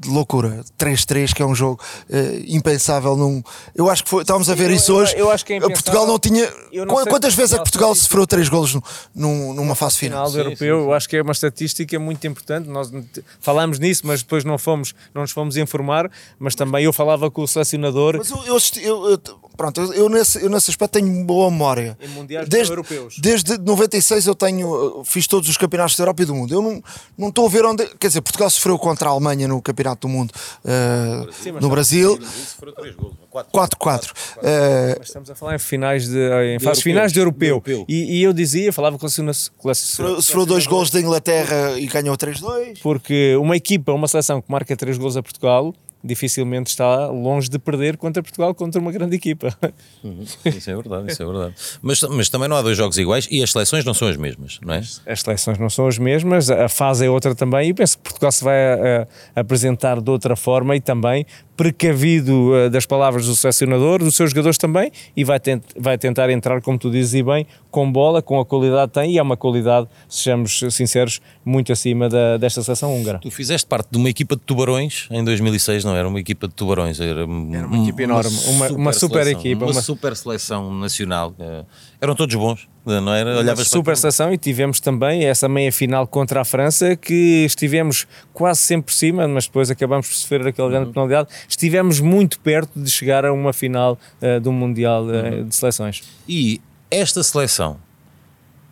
[0.02, 0.64] de loucura.
[0.78, 3.16] 3-3, que é um jogo uh, impensável.
[3.16, 3.42] Num...
[3.74, 5.14] Eu acho que foi, estávamos a ver eu, isso hoje.
[5.14, 6.50] Eu, eu acho que é Portugal não tinha.
[6.72, 8.76] Não Quantas vezes é que Portugal sofreu 3 golos
[9.14, 10.26] num, numa fase final?
[10.26, 10.88] final do europeu, sim, sim.
[10.88, 12.68] eu acho que é uma estatística muito importante.
[12.68, 12.92] Nós
[13.40, 16.10] falámos nisso, mas depois não, fomos, não nos fomos informar.
[16.38, 18.16] Mas também eu falava com o selecionador.
[18.18, 19.18] Mas eu, eu, eu
[19.56, 21.96] pronto, eu, nesse, eu nesse aspecto tenho boa memória.
[22.00, 23.16] Em mundiais desde, europeus.
[23.18, 26.54] Desde 96 eu tenho, fiz todos os campeonatos da Europa e do mundo.
[26.54, 26.82] Eu não,
[27.16, 27.86] não estou a ver onde.
[27.96, 30.32] Quer dizer, Portugal sofreu contra a Alemanha no campeonato do mundo
[30.64, 32.18] uh, Sim, no Brasil.
[33.32, 34.10] 4-4.
[34.36, 37.62] Uh, estamos a falar em finais de, em de fases finais de europeu.
[37.64, 37.86] De europeu.
[37.88, 42.80] E, e, eu dizia, falava com a Sofreu dois gols da Inglaterra e ganhou 3-2.
[42.82, 47.58] Porque uma equipa, uma seleção que marca 3 gols a Portugal dificilmente está longe de
[47.58, 49.56] perder contra Portugal contra uma grande equipa.
[50.02, 50.24] Uhum.
[50.44, 51.54] Isso é verdade, isso é verdade.
[51.80, 54.58] Mas, mas também não há dois jogos iguais e as seleções não são as mesmas,
[54.64, 54.78] não é?
[55.06, 58.32] As seleções não são as mesmas, a fase é outra também e penso que Portugal
[58.32, 63.26] se vai a, eh, a apresentar de outra forma e também precavido uh, das palavras
[63.26, 67.14] do selecionador, dos seus jogadores também, e vai, tent, vai tentar entrar, como tu dizes
[67.14, 71.20] e bem, com bola, com a qualidade que tem, e é uma qualidade, sejamos sinceros,
[71.44, 73.18] muito acima da, desta seleção húngara.
[73.18, 76.54] Tu fizeste parte de uma equipa de tubarões em 2006, não era uma equipa de
[76.54, 79.64] tubarões, era, era uma equipa enorme, uma, super, uma super seleção, equipa.
[79.64, 81.66] Uma, uma, super seleção nacional, uh,
[82.00, 83.38] eram todos bons, não era?
[83.38, 88.60] Olhavas super seleção e tivemos também essa meia final contra a França que estivemos quase
[88.60, 90.92] sempre por cima, mas depois acabamos por sofrer aquele grande uhum.
[90.92, 91.28] penalidade.
[91.48, 96.02] Estivemos muito perto de chegar a uma final uh, do Mundial uh, de Seleções.
[96.28, 97.78] E esta seleção,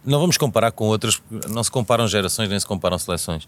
[0.05, 3.47] não vamos comparar com outras, não se comparam gerações nem se comparam seleções,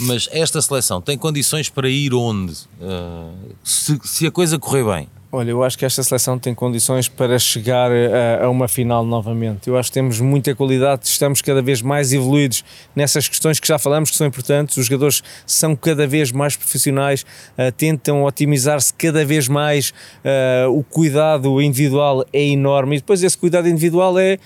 [0.00, 2.52] mas esta seleção tem condições para ir onde?
[2.80, 7.08] Uh, se, se a coisa correr bem, Olha, eu acho que esta seleção tem condições
[7.08, 9.66] para chegar a, a, uma final novamente.
[9.66, 13.76] Eu acho que temos muita qualidade, estamos cada vez mais evoluídos nessas questões que já
[13.76, 14.76] falamos que são importantes.
[14.76, 17.22] Os jogadores são cada vez mais profissionais,
[17.58, 19.90] uh, tentam otimizar-se cada vez mais.
[20.24, 24.38] Uh, o cuidado individual é enorme e depois esse cuidado individual é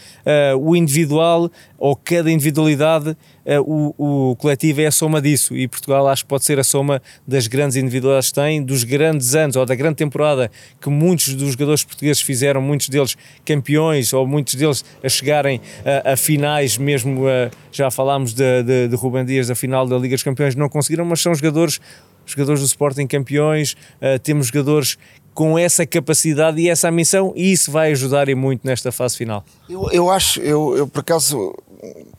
[0.54, 5.68] uh, o individual ou cada individualidade eh, o, o coletivo é a soma disso e
[5.68, 9.54] Portugal acho que pode ser a soma das grandes individualidades que tem, dos grandes anos
[9.54, 14.56] ou da grande temporada que muitos dos jogadores portugueses fizeram, muitos deles campeões ou muitos
[14.56, 15.60] deles a chegarem
[16.04, 19.96] a, a finais, mesmo a, já falámos de, de, de Rubem Dias da final da
[19.96, 21.80] Liga dos Campeões, não conseguiram, mas são jogadores
[22.26, 23.74] jogadores do Sporting campeões,
[24.22, 24.98] temos jogadores
[25.38, 29.44] com essa capacidade e essa missão, e isso vai ajudar e muito nesta fase final.
[29.70, 31.54] Eu, eu acho, eu, eu por acaso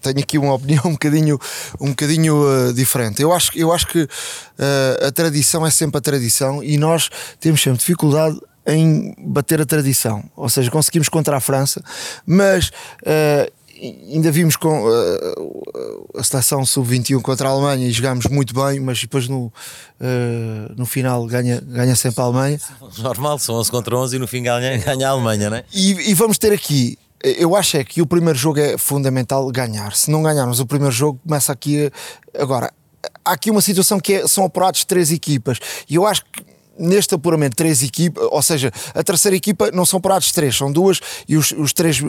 [0.02, 1.40] tenho aqui uma opinião um bocadinho,
[1.80, 3.22] um bocadinho uh, diferente.
[3.22, 7.10] Eu acho, eu acho que uh, a tradição é sempre a tradição e nós
[7.40, 10.24] temos sempre dificuldade em bater a tradição.
[10.36, 11.82] Ou seja, conseguimos contra a França,
[12.26, 18.54] mas uh, ainda vimos com uh, a seleção sub-21 contra a Alemanha e jogámos muito
[18.54, 19.52] bem, mas depois no, uh,
[20.76, 22.60] no final ganha, ganha sempre a Alemanha.
[23.00, 25.64] Normal, são 11 contra 11 e no fim ganha, ganha a Alemanha, não é?
[25.74, 26.98] E, e vamos ter aqui.
[27.24, 29.94] Eu acho é que o primeiro jogo é fundamental ganhar.
[29.94, 31.92] Se não ganharmos o primeiro jogo, começa aqui.
[32.38, 32.72] Agora,
[33.26, 36.46] há aqui uma situação que é, são apurados três equipas e eu acho que
[36.80, 41.02] neste apuramento três equipas, ou seja, a terceira equipa não são parados três, são duas
[41.28, 42.00] e os, os três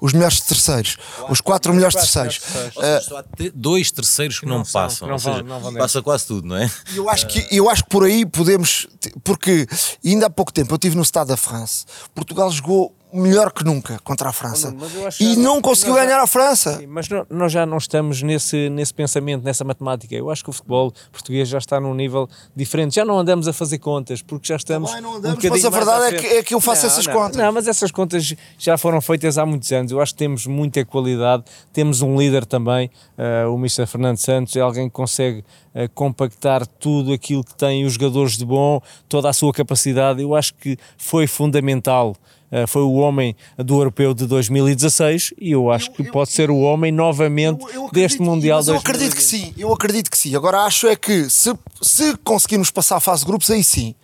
[0.00, 2.38] os melhores terceiros, quatro, os quatro melhores terceiros.
[2.38, 6.48] Uh, só há dois terceiros que, não, não passam, não seja, não passa quase tudo,
[6.48, 6.68] não é?
[6.94, 8.88] Eu acho que eu acho que por aí podemos,
[9.22, 9.68] porque
[10.04, 13.98] ainda há pouco tempo eu estive no Estado da France, Portugal jogou melhor que nunca
[14.04, 14.74] contra a França.
[15.20, 16.78] e não conseguiu ganhar a França.
[16.78, 20.14] Sim, mas não, nós já não estamos nesse, nesse pensamento, nessa matemática.
[20.14, 22.94] Eu acho que o futebol português já está num nível diferente.
[22.94, 24.92] Já não andamos a fazer contas, porque já estamos.
[24.92, 27.06] Não, não andamos, um mas a verdade é que, é que eu faço não, essas
[27.06, 27.36] não, contas.
[27.36, 29.92] Não, mas essas contas já foram feitas há muitos anos.
[29.92, 31.44] Eu acho que temos muita qualidade.
[31.72, 33.86] Temos um líder também, uh, o Mr.
[33.86, 35.40] Fernando Santos, é alguém que consegue
[35.74, 40.22] uh, compactar tudo aquilo que tem os jogadores de bom, toda a sua capacidade.
[40.22, 45.70] Eu acho que foi fundamental eh, foi o homem do europeu de 2016 e eu
[45.70, 48.58] acho eu, que eu, pode ser o homem novamente eu, acredito, deste Mundial.
[48.58, 50.34] Mas eu acredito que sim, eu acredito que sim.
[50.34, 53.94] Agora acho é que se, se conseguirmos passar a fase de grupos, aí sim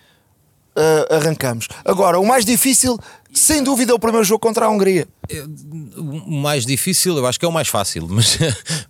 [0.76, 1.68] uh, arrancamos.
[1.84, 2.98] Agora, o mais difícil,
[3.32, 5.06] sem dúvida, é o primeiro jogo contra a Hungria.
[5.28, 5.42] É,
[5.96, 8.38] o mais difícil, eu acho que é o mais fácil, mas,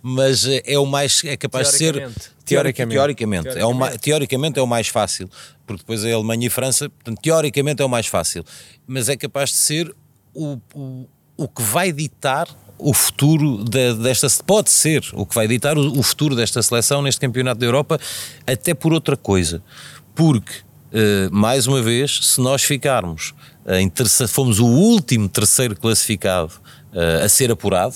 [0.01, 3.57] mas é o mais é capaz de ser teoricamente, teoricamente, teoricamente.
[3.57, 5.29] É o, teoricamente é o mais fácil,
[5.65, 8.43] porque depois é a Alemanha e a França, portanto, teoricamente é o mais fácil,
[8.87, 9.95] mas é capaz de ser
[10.33, 15.47] o, o, o que vai ditar o futuro de, desta pode ser o que vai
[15.47, 17.97] ditar o, o, futuro desta seleção neste campeonato da Europa,
[18.45, 19.63] até por outra coisa,
[20.13, 20.64] porque
[21.31, 23.33] mais uma vez, se nós ficarmos
[23.67, 26.53] em terceiro, fomos o último terceiro classificado
[26.93, 27.95] uh, a ser apurado,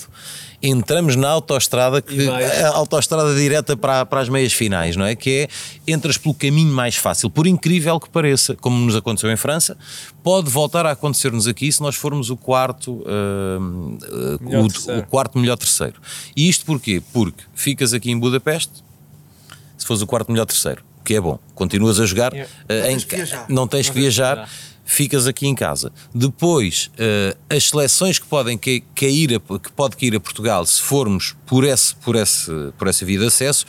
[0.62, 5.14] entramos na autoestrada, que, a autoestrada direta para, para as meias finais, não é?
[5.14, 5.48] Que
[5.86, 9.76] é entras pelo caminho mais fácil, por incrível que pareça, como nos aconteceu em França,
[10.22, 13.06] pode voltar a acontecer-nos aqui se nós formos o quarto, uh,
[13.60, 16.00] uh, o, o, quarto melhor terceiro.
[16.36, 17.02] E isto porquê?
[17.12, 18.84] Porque ficas aqui em Budapeste,
[19.78, 22.50] se fores o quarto melhor terceiro, que é bom, continuas a jogar, yeah.
[22.68, 24.48] não, tens não tens que viajar
[24.84, 25.92] ficas aqui em casa.
[26.12, 31.36] Depois, uh, as seleções que podem cair, a, que pode cair a Portugal, se formos
[31.46, 33.64] por, esse, por, esse, por essa via de acesso,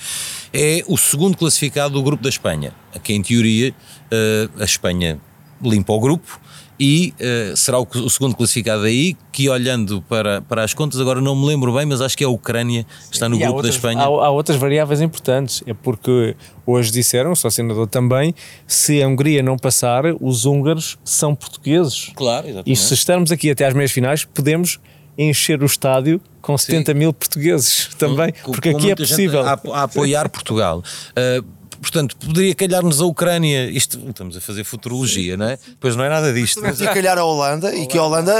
[0.51, 5.21] é o segundo classificado do grupo da Espanha, que em teoria uh, a Espanha
[5.61, 6.39] limpa o grupo
[6.83, 11.21] e uh, será o, o, segundo classificado aí, que olhando para, para as contas, agora
[11.21, 13.57] não me lembro bem, mas acho que é a Ucrânia, que está no e grupo
[13.57, 13.99] outras, da Espanha.
[13.99, 18.33] Há, há, outras variáveis importantes, é porque hoje disseram, o senador também,
[18.65, 22.11] se a Hungria não passar, os húngaros são portugueses.
[22.15, 22.71] Claro, exatamente.
[22.71, 24.79] E se estarmos aqui até às meias finais, podemos
[25.15, 26.97] encher o estádio com 70 Sim.
[26.97, 29.41] mil portugueses também, com, porque com aqui é possível.
[29.41, 30.81] A, a, apoiar Portugal.
[31.11, 33.69] Uh, Portanto, poderia calhar-nos a Ucrânia.
[33.69, 35.57] Isto, estamos a fazer futurologia, não é?
[35.79, 36.61] Pois não é nada disto.
[36.61, 38.33] Mas poderia calhar a Holanda, e que a Holanda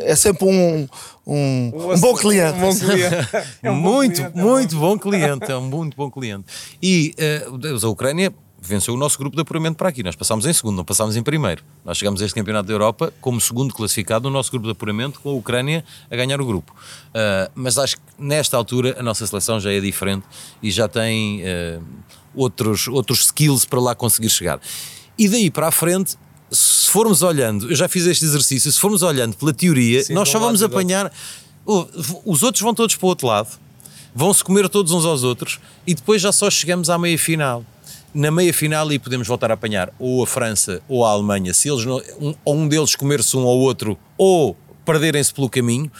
[0.00, 0.88] é sempre um,
[1.24, 2.58] um, um, bom cliente.
[2.58, 3.28] Um bom cliente.
[3.62, 5.52] É um muito, cliente, muito é bom cliente.
[5.52, 6.46] É um muito bom cliente.
[6.82, 7.14] E
[7.48, 10.02] uh, a Ucrânia venceu o nosso grupo de apuramento para aqui.
[10.02, 11.62] Nós passámos em segundo, não passámos em primeiro.
[11.84, 15.20] Nós chegamos a este Campeonato da Europa como segundo classificado no nosso grupo de apuramento,
[15.20, 16.74] com a Ucrânia a ganhar o grupo.
[17.08, 20.24] Uh, mas acho que nesta altura a nossa seleção já é diferente
[20.62, 21.42] e já tem.
[21.42, 21.82] Uh,
[22.34, 24.60] outros, outros skills para lá conseguir chegar.
[25.18, 26.16] E daí para a frente,
[26.50, 30.28] se formos olhando, eu já fiz este exercício, se formos olhando pela teoria, Sim, nós
[30.28, 31.12] só vamos apanhar.
[31.66, 31.86] Oh,
[32.24, 33.48] os outros vão todos para o outro lado,
[34.14, 37.64] vão-se comer todos uns aos outros e depois já só chegamos à meia final.
[38.14, 41.68] Na meia final e podemos voltar a apanhar ou a França ou a Alemanha, se
[41.68, 45.92] eles não, um, um deles comer-se um ao outro ou perderem-se pelo caminho,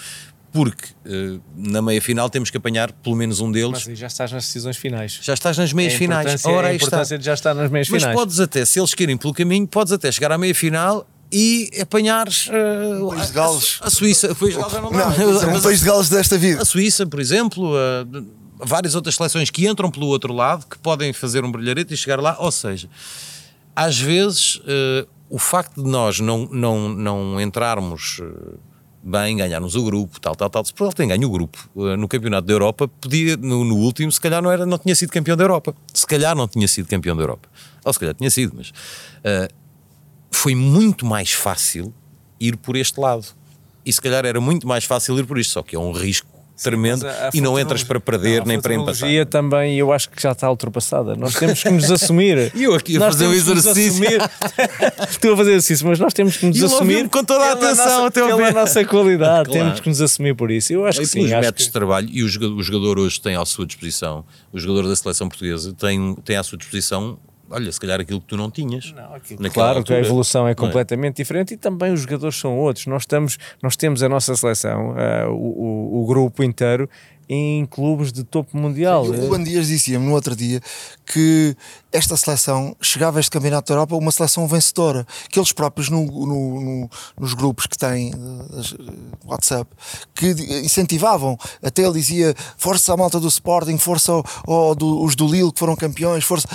[0.53, 3.87] porque uh, na meia final temos que apanhar pelo menos um deles.
[3.87, 5.19] Mas já estás nas decisões finais.
[5.23, 6.45] Já estás nas meias é finais.
[6.45, 7.17] Ora, a importância está.
[7.17, 8.17] de já estar nas meias Mas finais.
[8.17, 11.71] Mas podes até, se eles querem pelo caminho, podes até chegar à meia final e
[11.81, 13.79] apanhares uh, país de Gales.
[13.83, 14.33] A, a Suíça.
[14.33, 14.91] O país de Gales não.
[14.91, 16.63] Não, o país de Gales desta vida.
[16.63, 18.27] A Suíça, por exemplo, uh,
[18.59, 22.21] várias outras seleções que entram pelo outro lado, que podem fazer um brilharete e chegar
[22.21, 22.37] lá.
[22.39, 22.89] Ou seja,
[23.77, 28.23] às vezes uh, o facto de nós não, não, não entrarmos
[29.09, 30.65] bem, ganharmos o grupo, tal, tal, tal.
[30.65, 34.13] Se Portugal tem ganho o grupo eh, no Campeonato da Europa, podia, no, no último,
[34.13, 35.75] se calhar não, era, não tinha sido campeão da Europa.
[35.93, 37.49] Se calhar não tinha sido campeão da Europa.
[37.85, 38.73] Ou se calhar tinha sido, mas
[39.25, 39.49] eh,
[40.31, 41.93] foi muito mais fácil
[42.39, 43.27] ir por este lado.
[43.85, 46.29] E se calhar era muito mais fácil ir por isto, só que é um risco
[46.63, 48.95] tremendo a- a e não entras para perder Não, a nem para empatar.
[48.95, 51.15] futurologia também eu acho que já está ultrapassada.
[51.17, 52.51] Nós temos que nos assumir.
[52.59, 54.05] E eu aqui a Nós fazer nos exercício.
[55.11, 57.85] Estou a fazer exercício, mas nós temos que nos E assumir com toda a atenção
[57.87, 58.55] nossa, até ao pela fim.
[58.55, 59.29] nossa qualidade.
[59.49, 59.53] Claro.
[59.53, 60.73] Temos que nos assumir por isso.
[60.73, 61.25] Eu acho E que sim.
[61.27, 61.65] Acho métodos que...
[61.67, 64.97] de trabalho e o jogador, o jogador hoje tem à sua disposição, o jogador da
[64.97, 67.19] seleção portuguesa tem, tem à sua disposição,
[67.51, 68.93] olha, se calhar aquilo que tu não tinhas.
[68.93, 69.19] naquela
[69.51, 70.01] Claro que a altura.
[70.01, 72.87] evolução é Não completamente diferente e também os jogadores são outros.
[72.87, 76.89] Nós, estamos, nós temos a nossa seleção, eh, o, o- o grupo inteiro,
[77.31, 79.05] em clubes de topo mundial.
[79.05, 80.61] O Ruben Dias dizia-me no outro dia
[81.05, 81.55] que
[81.91, 86.05] esta seleção chegava a este Campeonato da Europa uma seleção vencedora, que eles próprios no,
[86.05, 88.93] no- no- nos grupos que têm eh, eh,
[89.25, 89.71] WhatsApp
[90.15, 95.03] que di- incentivavam, até ele dizia força à malta do Sporting, força ao, ao do-
[95.03, 96.47] os do Lille que foram campeões, força.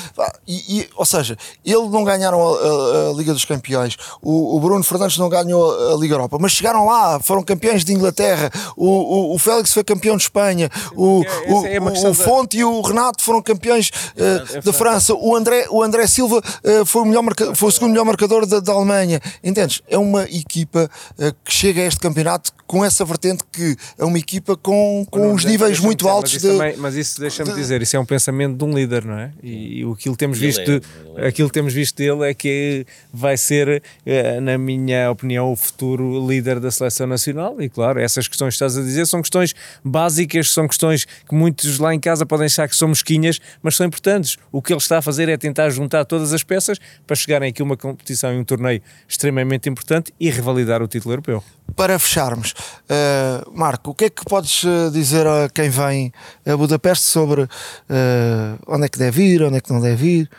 [0.47, 4.59] E, e, ou seja, ele não ganharam a, a- a Liga dos Campeões, o, o
[4.59, 8.87] Bruno Fernandes não ganhou a, Liga Europa, mas chegaram lá, foram campeões de Inglaterra, o,
[8.87, 12.63] o, o Félix foi campeão de Espanha, o, essa o, é o- da- Fonte e
[12.63, 15.13] o Renato foram campeões eh, da França.
[15.25, 18.45] O André, o André Silva eh, foi, o melhor marca- foi o segundo melhor marcador
[18.45, 19.21] da, da Alemanha.
[19.43, 19.81] Entendes?
[19.87, 24.17] É uma equipa eh, que chega a este campeonato com essa vertente que é uma
[24.17, 26.47] equipa com, com Não, os níveis muito dizer, altos mas de.
[26.47, 29.17] isso, também- mas isso deixa-me de- dizer, isso é um pensamento de um líder, não
[29.17, 29.31] é?
[29.43, 30.81] E, e o que temos visto, é, ele
[31.17, 31.27] é.
[31.27, 36.27] aquilo que temos visto dele é que vai ser, eh, na minha opinião, o futuro
[36.27, 37.61] líder da seleção nacional.
[37.61, 41.77] E claro, essas questões que estás a dizer são questões básicas, são questões que muitos
[41.79, 44.37] lá em casa podem achar que são mesquinhas, mas são importantes.
[44.51, 47.61] O que ele está a fazer é tentar juntar todas as peças para chegarem aqui
[47.61, 51.43] a uma competição e um torneio extremamente importante e revalidar o título europeu.
[51.75, 52.53] Para fecharmos,
[52.89, 56.11] eh, Marco, o que é que podes eh, dizer a quem vem
[56.45, 57.43] a Budapeste sobre
[57.89, 60.29] eh, onde é que deve ir, onde é que não deve ir,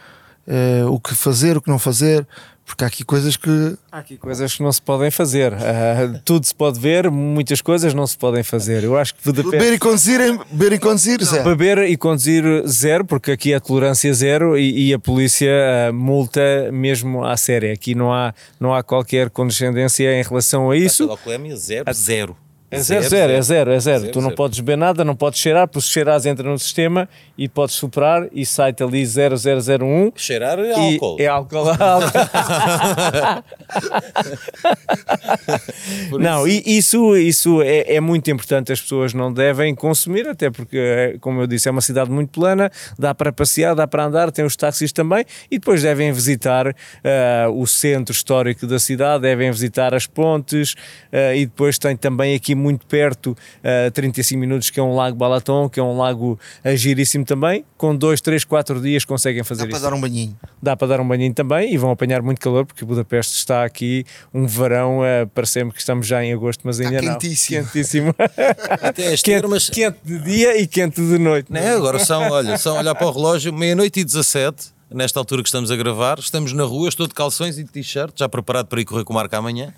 [0.46, 2.26] eh, o que fazer, o que não fazer?
[2.64, 5.52] Porque há aqui coisas que Há aqui coisas que não se podem fazer.
[5.52, 8.82] Ah, tudo se pode ver, muitas coisas não se podem fazer.
[8.84, 9.50] Eu acho que Budapeste.
[9.50, 11.42] beber e conduzir, beber e conduzir, Zé.
[11.42, 15.50] Beber e conduzir zero, porque aqui é tolerância zero e, e a polícia
[15.88, 17.72] ah, multa mesmo à séria.
[17.72, 21.10] Aqui não há, não há qualquer condescendência em relação a isso.
[21.10, 22.36] Alcoolemia, zero, zero.
[22.74, 24.10] É zero, zero, é zero, é zero.
[24.10, 24.36] Tu não zero.
[24.36, 28.28] podes beber nada, não podes cheirar, porque se cheirares entra no sistema e podes soprar
[28.32, 31.16] e sai-te ali 0001 Cheirar é e álcool.
[31.20, 31.64] é álcool.
[36.18, 38.72] não, e isso, isso é, é muito importante.
[38.72, 42.30] As pessoas não devem consumir, até porque, é, como eu disse, é uma cidade muito
[42.30, 46.68] plana, dá para passear, dá para andar, tem os táxis também, e depois devem visitar
[46.68, 50.74] ah, o centro histórico da cidade, devem visitar as pontes,
[51.12, 55.16] ah, e depois tem também aqui muito perto, a 35 minutos, que é um lago
[55.16, 57.64] Balaton, que é um lago ah, giríssimo também.
[57.76, 60.36] Com 2, 3, 4 dias conseguem fazer Dá para isso dar um banhinho.
[60.62, 64.04] dá para dar um banhinho também e vão apanhar muito calor porque Budapeste está aqui
[64.32, 67.12] um verão, eh, parece-me que estamos já em agosto, mas ainda não.
[67.12, 67.64] quentíssimo.
[67.66, 68.14] Quentíssimo.
[68.80, 71.52] Até este quente, ano, mas- quente de dia e quente de noite.
[71.52, 71.74] Não é?
[71.74, 75.70] Agora são, olha, são olhar para o relógio, meia-noite e 17, nesta altura que estamos
[75.70, 78.84] a gravar, estamos na rua, estou de calções e de t-shirt, já preparado para ir
[78.84, 79.74] correr com o Marco amanhã.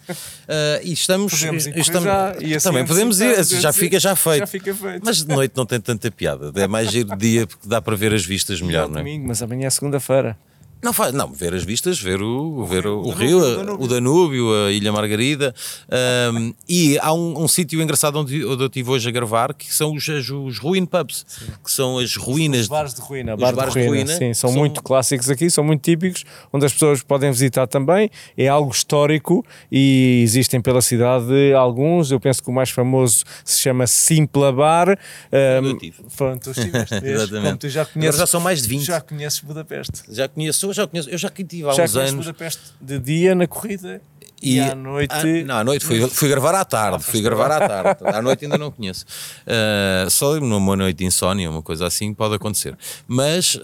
[0.49, 1.33] Ah, e estamos.
[1.33, 4.41] Podemos ir estamos já, e assim também podemos ir, já fica já feito.
[4.41, 5.03] já fica feito.
[5.05, 7.97] Mas de noite não tem tanta piada, é mais giro de dia porque dá para
[7.97, 9.03] ver as vistas melhor, não é?
[9.03, 10.37] Domingo, mas amanhã é segunda-feira.
[10.83, 14.53] Não faz, não, ver as vistas, ver o, ver o, o rio, a- o Danúbio,
[14.67, 15.55] a Ilha Margarida.
[15.91, 19.73] ahm, e há um, um sítio engraçado onde, onde eu estive hoje a gravar que
[19.73, 21.25] são os, as- os ruin pubs,
[21.65, 22.63] que são as ruínas.
[22.63, 24.83] Os bares de ruína, os bar de bares de ruína, ruína sim, são, são- muito
[24.83, 28.11] clássicos aqui, são muito típicos, onde as pessoas podem visitar também.
[28.37, 32.11] É algo histórico e existem pela cidade alguns.
[32.13, 34.99] Eu penso que o mais famoso se chama Simpla Bar.
[35.33, 35.97] Um, eu tive.
[36.17, 36.95] Pronto, tu estiveste.
[37.43, 38.85] Como tu já Agora conheces, já são mais de 20.
[38.85, 40.03] Já conheces Budapeste.
[40.11, 42.27] Já conheço, já conheço, eu já que tive há já uns anos.
[42.27, 44.01] Budapeste de dia na corrida
[44.43, 45.13] e, à noite.
[45.13, 47.03] Ah, não, à noite fui, fui gravar à tarde.
[47.05, 48.01] Fui gravar à tarde.
[48.05, 49.05] À noite ainda não conheço.
[49.47, 52.77] Ah, só numa noite de insónia, uma coisa assim, pode acontecer.
[53.09, 53.59] Mas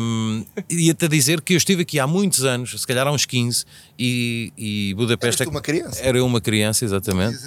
[0.00, 3.24] um, ia-te a dizer que eu estive aqui há muitos anos, se calhar há uns
[3.24, 3.64] 15,
[3.98, 5.42] e, e Budapeste.
[5.42, 6.00] Eras tu uma criança?
[6.02, 7.38] Era eu uma criança, exatamente.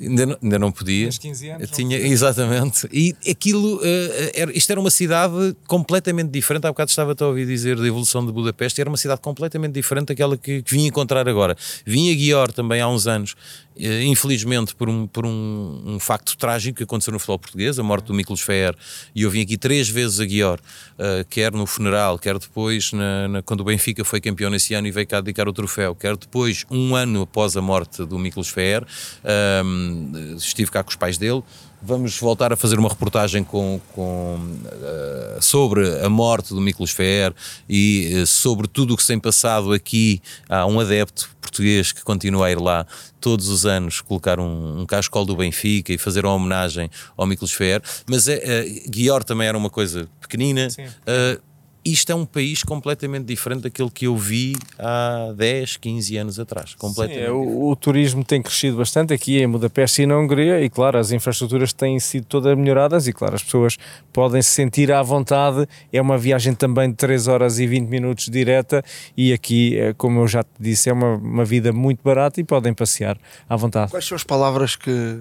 [0.00, 1.00] Ainda não, ainda não podia.
[1.08, 2.88] Tinhas 15 anos, Tinha, exatamente.
[2.92, 6.66] E aquilo, eh, era, isto era uma cidade completamente diferente.
[6.66, 8.80] Há bocado estava a ouvir dizer da evolução de Budapeste.
[8.80, 11.56] Era uma cidade completamente diferente daquela que, que vim encontrar agora.
[11.84, 13.34] Vim a Guior também há uns anos,
[13.78, 17.82] eh, infelizmente por, um, por um, um facto trágico que aconteceu no futebol português, a
[17.82, 18.74] morte do Miklos Feer.
[19.14, 20.58] E eu vim aqui três vezes a Guior,
[20.98, 24.86] eh, quer no funeral, quer depois, na, na- quando o Benfica foi campeão nesse ano
[24.86, 28.48] e veio cá dedicar o troféu, quer depois, um ano após a morte do Miklos
[28.48, 28.84] Feer.
[29.24, 31.42] ehm, Ahm, estive cá com os pais dele.
[31.80, 34.38] Vamos voltar a fazer uma reportagem com, com,
[34.82, 37.34] ah, sobre a morte do Miklos Fer
[37.68, 40.22] e eh, sobre tudo o que se tem passado aqui.
[40.48, 42.86] Há um adepto português que continua a ir lá
[43.20, 47.52] todos os anos colocar um, um cascol do Benfica e fazer uma homenagem ao Miklos
[47.52, 47.82] Fer.
[48.06, 50.68] Mas eh, Guior também era uma coisa pequenina.
[51.06, 51.40] Ah,
[51.84, 56.70] isto é um país completamente diferente daquele que eu vi há 10, 15 anos atrás.
[56.70, 57.24] Sim, Completamente.
[57.24, 60.98] é, o, o turismo tem crescido bastante aqui em Budapeste e na Hungria e claro,
[60.98, 63.76] as infraestruturas têm sido todas melhoradas e claro, as pessoas
[64.12, 68.26] podem se sentir à vontade, é uma viagem também de 3 horas e 20 minutos
[68.26, 68.84] direta
[69.16, 72.44] e aqui, eh, como eu já te disse, é uma, uma vida muito barata e
[72.44, 73.18] podem passear
[73.48, 73.90] à vontade.
[73.90, 75.20] Quais são as palavras que,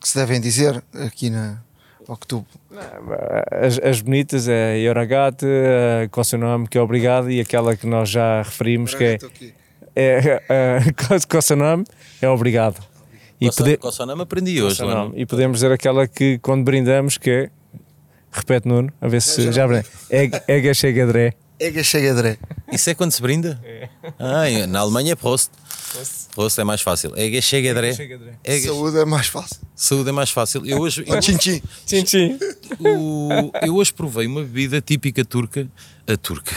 [0.00, 1.62] que se devem dizer aqui na
[2.12, 2.44] ao que tu
[3.50, 7.76] As, as bonitas é Yoragate, eh, qual o seu nome, que é obrigado, e aquela
[7.76, 9.18] que nós já referimos, que é,
[9.96, 10.80] é, é
[11.28, 11.84] qual o seu nome,
[12.20, 12.82] é obrigado.
[13.40, 14.82] E, pode- Coçonama aprendi hoje.
[14.82, 14.86] é?
[14.86, 15.12] nome.
[15.16, 17.50] e podemos dizer aquela que quando brindamos, que é,
[18.30, 21.34] repete Nuno, a ver se já aprendi, é, é Gachegadré.
[21.60, 22.38] Ega chega André.
[22.72, 23.60] Isso é quando se brinda?
[24.18, 25.50] Ah, em- na Alemanha é Prost.
[26.34, 27.12] Prost é mais fácil.
[27.16, 27.90] É chega Dre.
[28.44, 29.56] É Saúde é mais fácil.
[29.74, 30.64] Saúde é mais fácil.
[30.66, 31.62] Eu hoje, eu, Tchim, tchim.
[31.84, 32.38] Sim, sim.
[32.78, 35.66] o- eu hoje provei uma bebida típica turca.
[36.06, 36.56] A turca.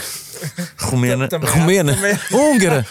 [0.78, 1.28] Romena.
[1.28, 1.96] Também Romena.
[2.32, 2.86] Húngara.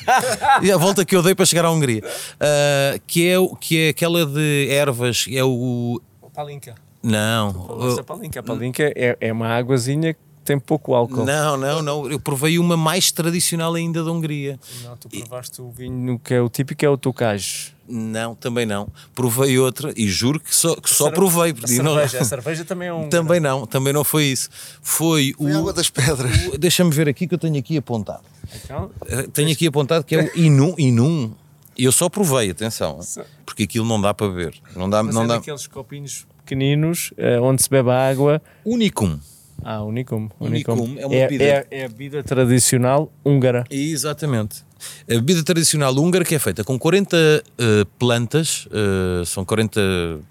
[0.61, 2.01] E a volta que eu dei para chegar à Hungria.
[2.39, 5.25] Ah, que, é, o- que é aquela de ervas.
[5.29, 6.01] É o.
[6.33, 6.75] Palinca.
[7.01, 7.89] Não.
[7.91, 8.39] Essa palinca.
[8.39, 11.25] A palinca é, é uma águazinha que tem pouco álcool.
[11.25, 12.09] Não, não, não.
[12.11, 14.59] Eu provei uma mais tradicional ainda da Hungria.
[14.83, 17.73] Não, tu provaste o vinho que é o típico, é o tocage.
[17.87, 18.87] Não, também não.
[19.13, 21.51] Provei outra e juro que só, que só provei.
[21.51, 23.09] A Porque não, cerveja, a cerveja também é um.
[23.09, 24.49] também não, também não foi isso.
[24.81, 25.43] Foi o.
[25.43, 26.47] Foi água das pedras.
[26.47, 28.23] o- Deixa-me ver aqui que eu tenho aqui apontado.
[28.63, 30.75] Então, Eh, Tenho aqui apontado que é o Inum.
[30.77, 31.33] Inum.
[31.77, 32.99] Eu só provei, atenção,
[33.45, 34.53] porque aquilo não dá para beber.
[34.75, 35.35] Não dá, mas não é dá.
[35.37, 38.41] daqueles copinhos pequeninos eh, onde se bebe a água.
[38.63, 39.19] Unicum.
[39.63, 40.29] Ah, Unicum.
[40.39, 43.63] Unicum é uma é, bebida- é, é a bebida tradicional húngara.
[43.69, 44.63] Exatamente.
[45.09, 49.79] A bebida tradicional húngara que é feita com 40 eh, plantas, eh, são 40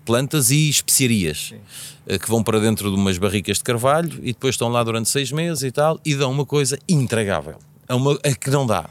[0.04, 1.54] plantas e especiarias
[2.06, 5.08] eh, que vão para dentro de umas barricas de carvalho e depois estão lá durante
[5.08, 7.56] seis meses e tal e dão uma coisa intragável.
[7.88, 8.88] É, uma, é que não dá.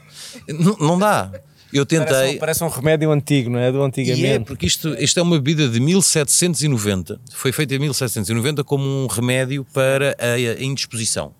[0.47, 1.31] Não, não dá.
[1.73, 2.05] Eu tentei.
[2.13, 3.71] Parece, um- parece um remédio antigo, não é?
[3.71, 4.45] Do E é, antigamente.
[4.45, 9.65] porque isto, isto é uma bebida de 1790, foi feita em 1790 como um remédio
[9.73, 11.33] para a, indisposição.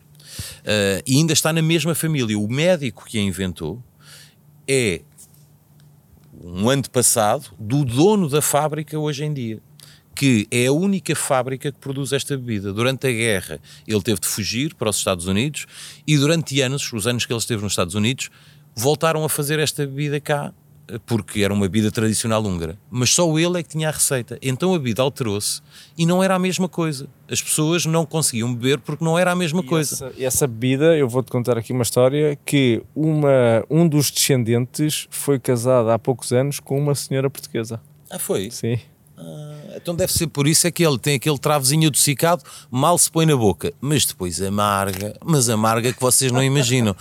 [0.65, 2.38] Ah, e ainda está na mesma família.
[2.39, 3.84] O médico que a inventou
[4.67, 5.01] é
[6.43, 9.59] um antepassado do dono da fábrica hoje em dia.
[10.13, 12.73] Que é a única fábrica que produz esta bebida.
[12.73, 15.65] Durante a guerra, ele teve de fugir para os Estados Unidos
[16.05, 18.29] e durante anos, os anos que ele esteve nos Estados Unidos,
[18.76, 20.53] voltaram a fazer esta bebida cá,
[20.88, 22.78] eh, porque era uma bebida tradicional húngara.
[22.89, 24.38] Mas só ele é que tinha a receita.
[24.41, 25.61] Então a bebida alterou-se
[25.97, 27.07] e não era a mesma coisa.
[27.30, 29.93] As pessoas não conseguiam beber porque não era a mesma E coisa.
[29.95, 35.07] Essa, e essa bebida, eu vou-te contar aqui uma história que uma, um dos descendentes
[35.09, 37.80] foi casado há poucos anos com uma senhora portuguesa.
[38.09, 38.51] Ah, foi?
[38.51, 38.78] Sim.
[39.17, 43.09] Ah, então deve ser por isso é que ele tem aquele travozinho adocicado, mal se
[43.09, 46.95] põe na boca, mas depois amarga, mas amarga que vocês não imaginam.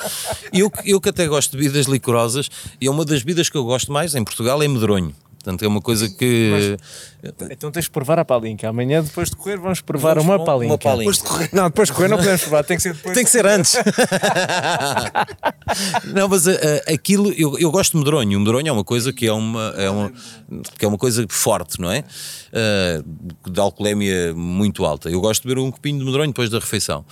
[0.53, 2.49] Eu, eu que até gosto de bebidas licorosas,
[2.81, 5.15] e é uma das bebidas que eu gosto mais em Portugal é medronho.
[5.43, 6.77] Portanto, é uma coisa que.
[7.51, 8.69] Então tens de provar a palinca.
[8.69, 10.73] Amanhã, depois de correr, vamos provar Vamos uma com palinca.
[10.73, 10.99] uma palinca.
[10.99, 11.49] Depois de correr.
[11.51, 13.15] Não, depois de correr não podemos provar, tem que ser depois.
[13.15, 13.73] Tem que ser antes.
[16.13, 16.53] não, mas ah,
[16.93, 18.39] aquilo, eu, eu gosto de medronho.
[18.39, 20.13] O medronho é uma coisa que é uma, é uma,
[20.79, 22.05] que é uma coisa forte, não é?
[22.53, 23.03] Ah,
[23.51, 25.09] de alcoolemia muito alta.
[25.09, 27.03] Eu gosto de beber um copinho de medronho depois da refeição.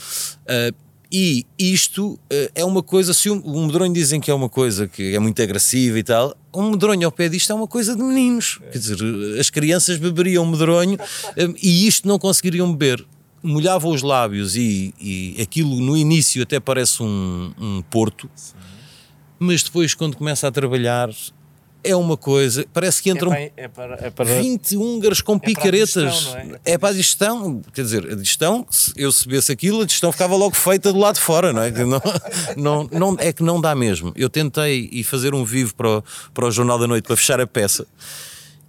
[0.46, 0.70] Ah,
[1.11, 4.86] e isto ah, é uma coisa, se um, um medronho dizem que é uma coisa
[4.86, 8.02] que é muito agressiva e tal, um medronho ao pé disto é uma coisa de
[8.02, 8.61] meninos.
[8.70, 8.98] Quer dizer,
[9.38, 13.04] as crianças beberiam medronho ah, e isto não conseguiriam beber.
[13.42, 18.28] Molhava os lábios e, e aquilo no início até parece um, um porto,
[19.38, 21.09] mas depois quando começa a trabalhar
[21.84, 25.34] é uma coisa, parece que É entram para, é para, é para 20 húngaros com
[25.34, 26.34] a picaretas.
[26.64, 26.72] é?
[26.72, 26.78] é?
[26.78, 30.34] para a digestão, quer dizer, a digestão, se eu se bebesse aquilo, a digestão ficava
[30.36, 31.70] logo feita do lado de fora, não é?
[31.70, 32.02] Não,
[32.56, 34.12] não, não- é que não dá mesmo.
[34.16, 36.04] Eu tentei ir fazer um vivo para o,
[36.34, 37.86] para o Jornal da Noite para fechar a peça.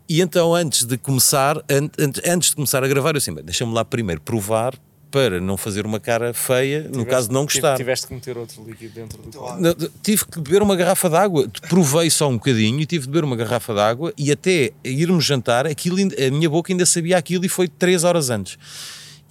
[0.08, 3.74] E então, antes de começar, an- an- antes de começar a gravar, eu assim, deixa-me
[3.74, 4.74] lá primeiro provar
[5.12, 7.76] para não fazer uma cara feia, no caso de não gostar.
[7.76, 9.60] Tiveste que meter outro líquido dentro do copo.
[9.60, 11.48] Não, Tive que beber uma garrafa de água.
[11.68, 15.26] Provei só um bocadinho e tive de beber uma garrafa de água e até irmos
[15.26, 18.58] jantar, aquilo, a minha boca ainda sabia aquilo e foi três horas antes.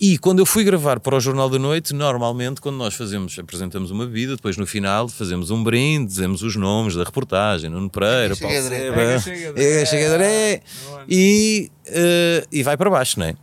[0.00, 3.90] E quando eu fui gravar para o Jornal da Noite, normalmente, quando nós fazemos, apresentamos
[3.90, 8.36] uma vida, depois no final fazemos um brinde, dizemos os nomes da reportagem, Nuno Pereira,
[8.36, 8.54] Paulo.
[8.54, 10.60] Seba, é,
[11.08, 13.34] e, eh, e vai para baixo, não é?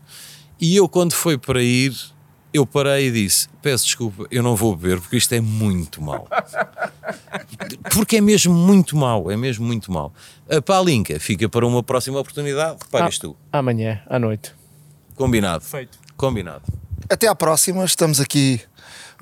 [0.59, 1.93] E eu, quando foi para ir,
[2.55, 6.27] eu parei e disse: Peço desculpa, eu não vou beber porque isto é muito mau.
[7.93, 10.13] Porque é mesmo muito mau, é mesmo muito mau.
[10.49, 13.35] A palinca fica para uma próxima oportunidade, pagas tu.
[13.51, 14.53] Amanhã, à noite.
[15.15, 15.63] Combinado.
[15.63, 15.97] Feito.
[16.15, 16.63] Combinado.
[17.09, 18.61] Até à próxima, estamos aqui.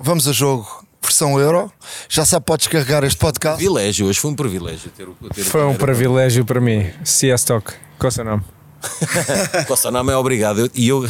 [0.00, 0.66] Vamos a jogo,
[1.02, 1.72] versão Euro.
[2.08, 3.56] Já sabe, pode descarregar este podcast.
[3.56, 6.90] Privilégio, hoje foi um privilégio ter o ter o Foi um privilégio para mim.
[7.04, 7.72] CS Talk.
[7.98, 8.42] Qual é o seu nome?
[9.66, 10.70] Costa não é obrigado.
[10.74, 11.04] E eu,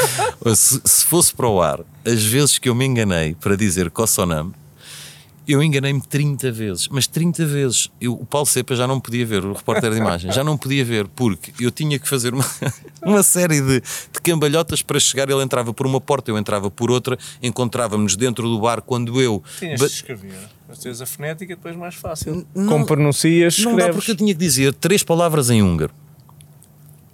[0.54, 4.52] se, se fosse para o ar, as vezes que eu me enganei para dizer Kossonam,
[5.48, 7.90] eu enganei-me 30 vezes, mas 30 vezes.
[7.98, 10.84] Eu, o Paulo Cepa já não podia ver, o repórter de imagem, já não podia
[10.84, 12.44] ver, porque eu tinha que fazer uma,
[13.02, 15.30] uma série de, de cambalhotas para chegar.
[15.30, 19.42] Ele entrava por uma porta, eu entrava por outra, encontrávamos dentro do bar quando eu.
[19.58, 20.38] Tinhas de escrever.
[20.68, 22.46] Mas tens a fonética depois mais fácil.
[22.52, 25.92] Como pronuncias, Não dá porque eu tinha que dizer três palavras em húngaro.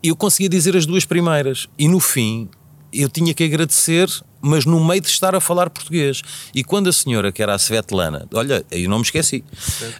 [0.05, 2.49] Eu conseguia dizer as duas primeiras e no fim
[2.93, 4.09] eu tinha que agradecer,
[4.41, 6.21] mas no meio de estar a falar português.
[6.55, 9.43] E quando a senhora, que era a Svetlana, olha, eu não me esqueci,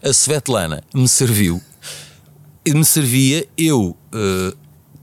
[0.03, 1.61] a Svetlana me serviu,
[2.69, 4.55] me servia, eu eh,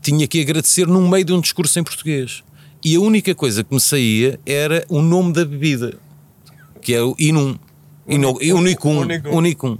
[0.02, 2.44] tinha que agradecer no meio de um discurso em português.
[2.84, 5.98] E a única coisa que me saía era o nome da bebida,
[6.82, 7.58] que é o Inum.
[8.08, 9.00] Inu- Unicum.
[9.00, 9.30] Unicum.
[9.36, 9.78] Unicum.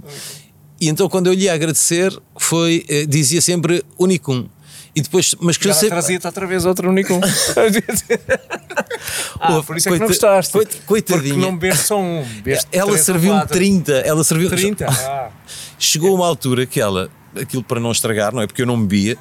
[0.80, 4.48] E então quando eu lhe ia agradecer, foi, eh, dizia sempre Unicum.
[4.94, 5.88] E depois, mas que sempre.
[5.88, 7.18] trazia-te outra vez outro Unicum.
[9.40, 10.52] ah, por isso é que não coita- gostaste.
[10.52, 11.34] coit- coitadinha.
[11.34, 12.22] Porque não bebeste só um.
[12.70, 13.56] Ela serviu-me quatro.
[13.56, 13.92] 30.
[13.92, 14.86] Ela serviu 30?
[14.92, 15.30] Ah.
[15.78, 18.46] Chegou uma altura que ela, aquilo para não estragar, não é?
[18.46, 19.16] Porque eu não bebia,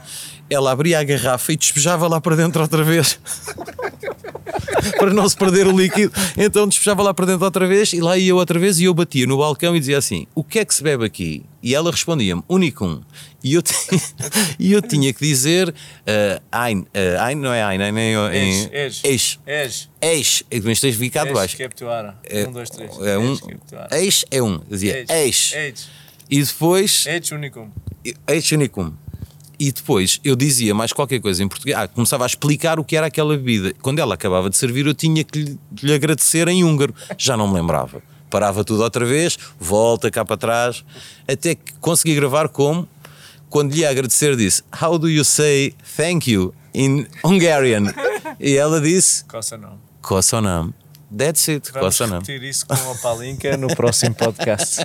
[0.51, 3.17] ela abria a garrafa e despejava lá para dentro outra vez.
[4.97, 6.11] para não se perder o líquido.
[6.37, 8.93] Então despejava lá para dentro outra vez e lá ia eu outra vez e eu
[8.93, 11.43] batia no balcão e dizia assim: O que é que se bebe aqui?
[11.63, 13.01] E ela respondia-me: Unicum.
[13.43, 13.63] E eu,
[14.59, 18.69] e eu tinha que dizer uh, Ein, uh, Ein não é Ein, Ein é em-
[18.71, 19.39] Eis.
[19.45, 19.89] és.
[20.01, 20.43] Eis.
[20.63, 21.57] Mas tens ficado baixo.
[21.57, 22.17] Captuara.
[22.23, 22.91] É, Um, dois, três.
[22.99, 23.37] é um,
[23.91, 24.59] eis é um.
[24.69, 25.53] Dizia eis.
[26.29, 27.69] E depois És Unicum.
[28.27, 28.93] Eis unicum.
[29.63, 31.77] E depois eu dizia mais qualquer coisa em português.
[31.77, 33.71] Ah, começava a explicar o que era aquela bebida.
[33.79, 36.95] Quando ela acabava de servir, eu tinha que lhe, lhe agradecer em húngaro.
[37.15, 38.01] Já não me lembrava.
[38.27, 40.83] Parava tudo outra vez, volta cá para trás,
[41.27, 42.89] até que consegui gravar como,
[43.51, 47.93] quando lhe ia agradecer, disse: How do you say thank you in Hungarian?
[48.39, 49.23] E ela disse:
[50.01, 50.73] Coça não.
[51.15, 54.79] That's it, Vamos repetir isso com a palinca no próximo podcast.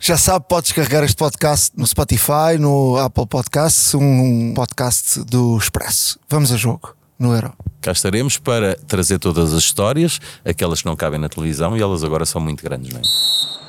[0.00, 6.18] Já sabe, pode descarregar este podcast no Spotify, no Apple Podcasts, um podcast do Expresso.
[6.28, 7.52] Vamos a jogo no Euro.
[7.82, 12.02] Cá estaremos para trazer todas as histórias, aquelas que não cabem na televisão e elas
[12.02, 13.61] agora são muito grandes, não é?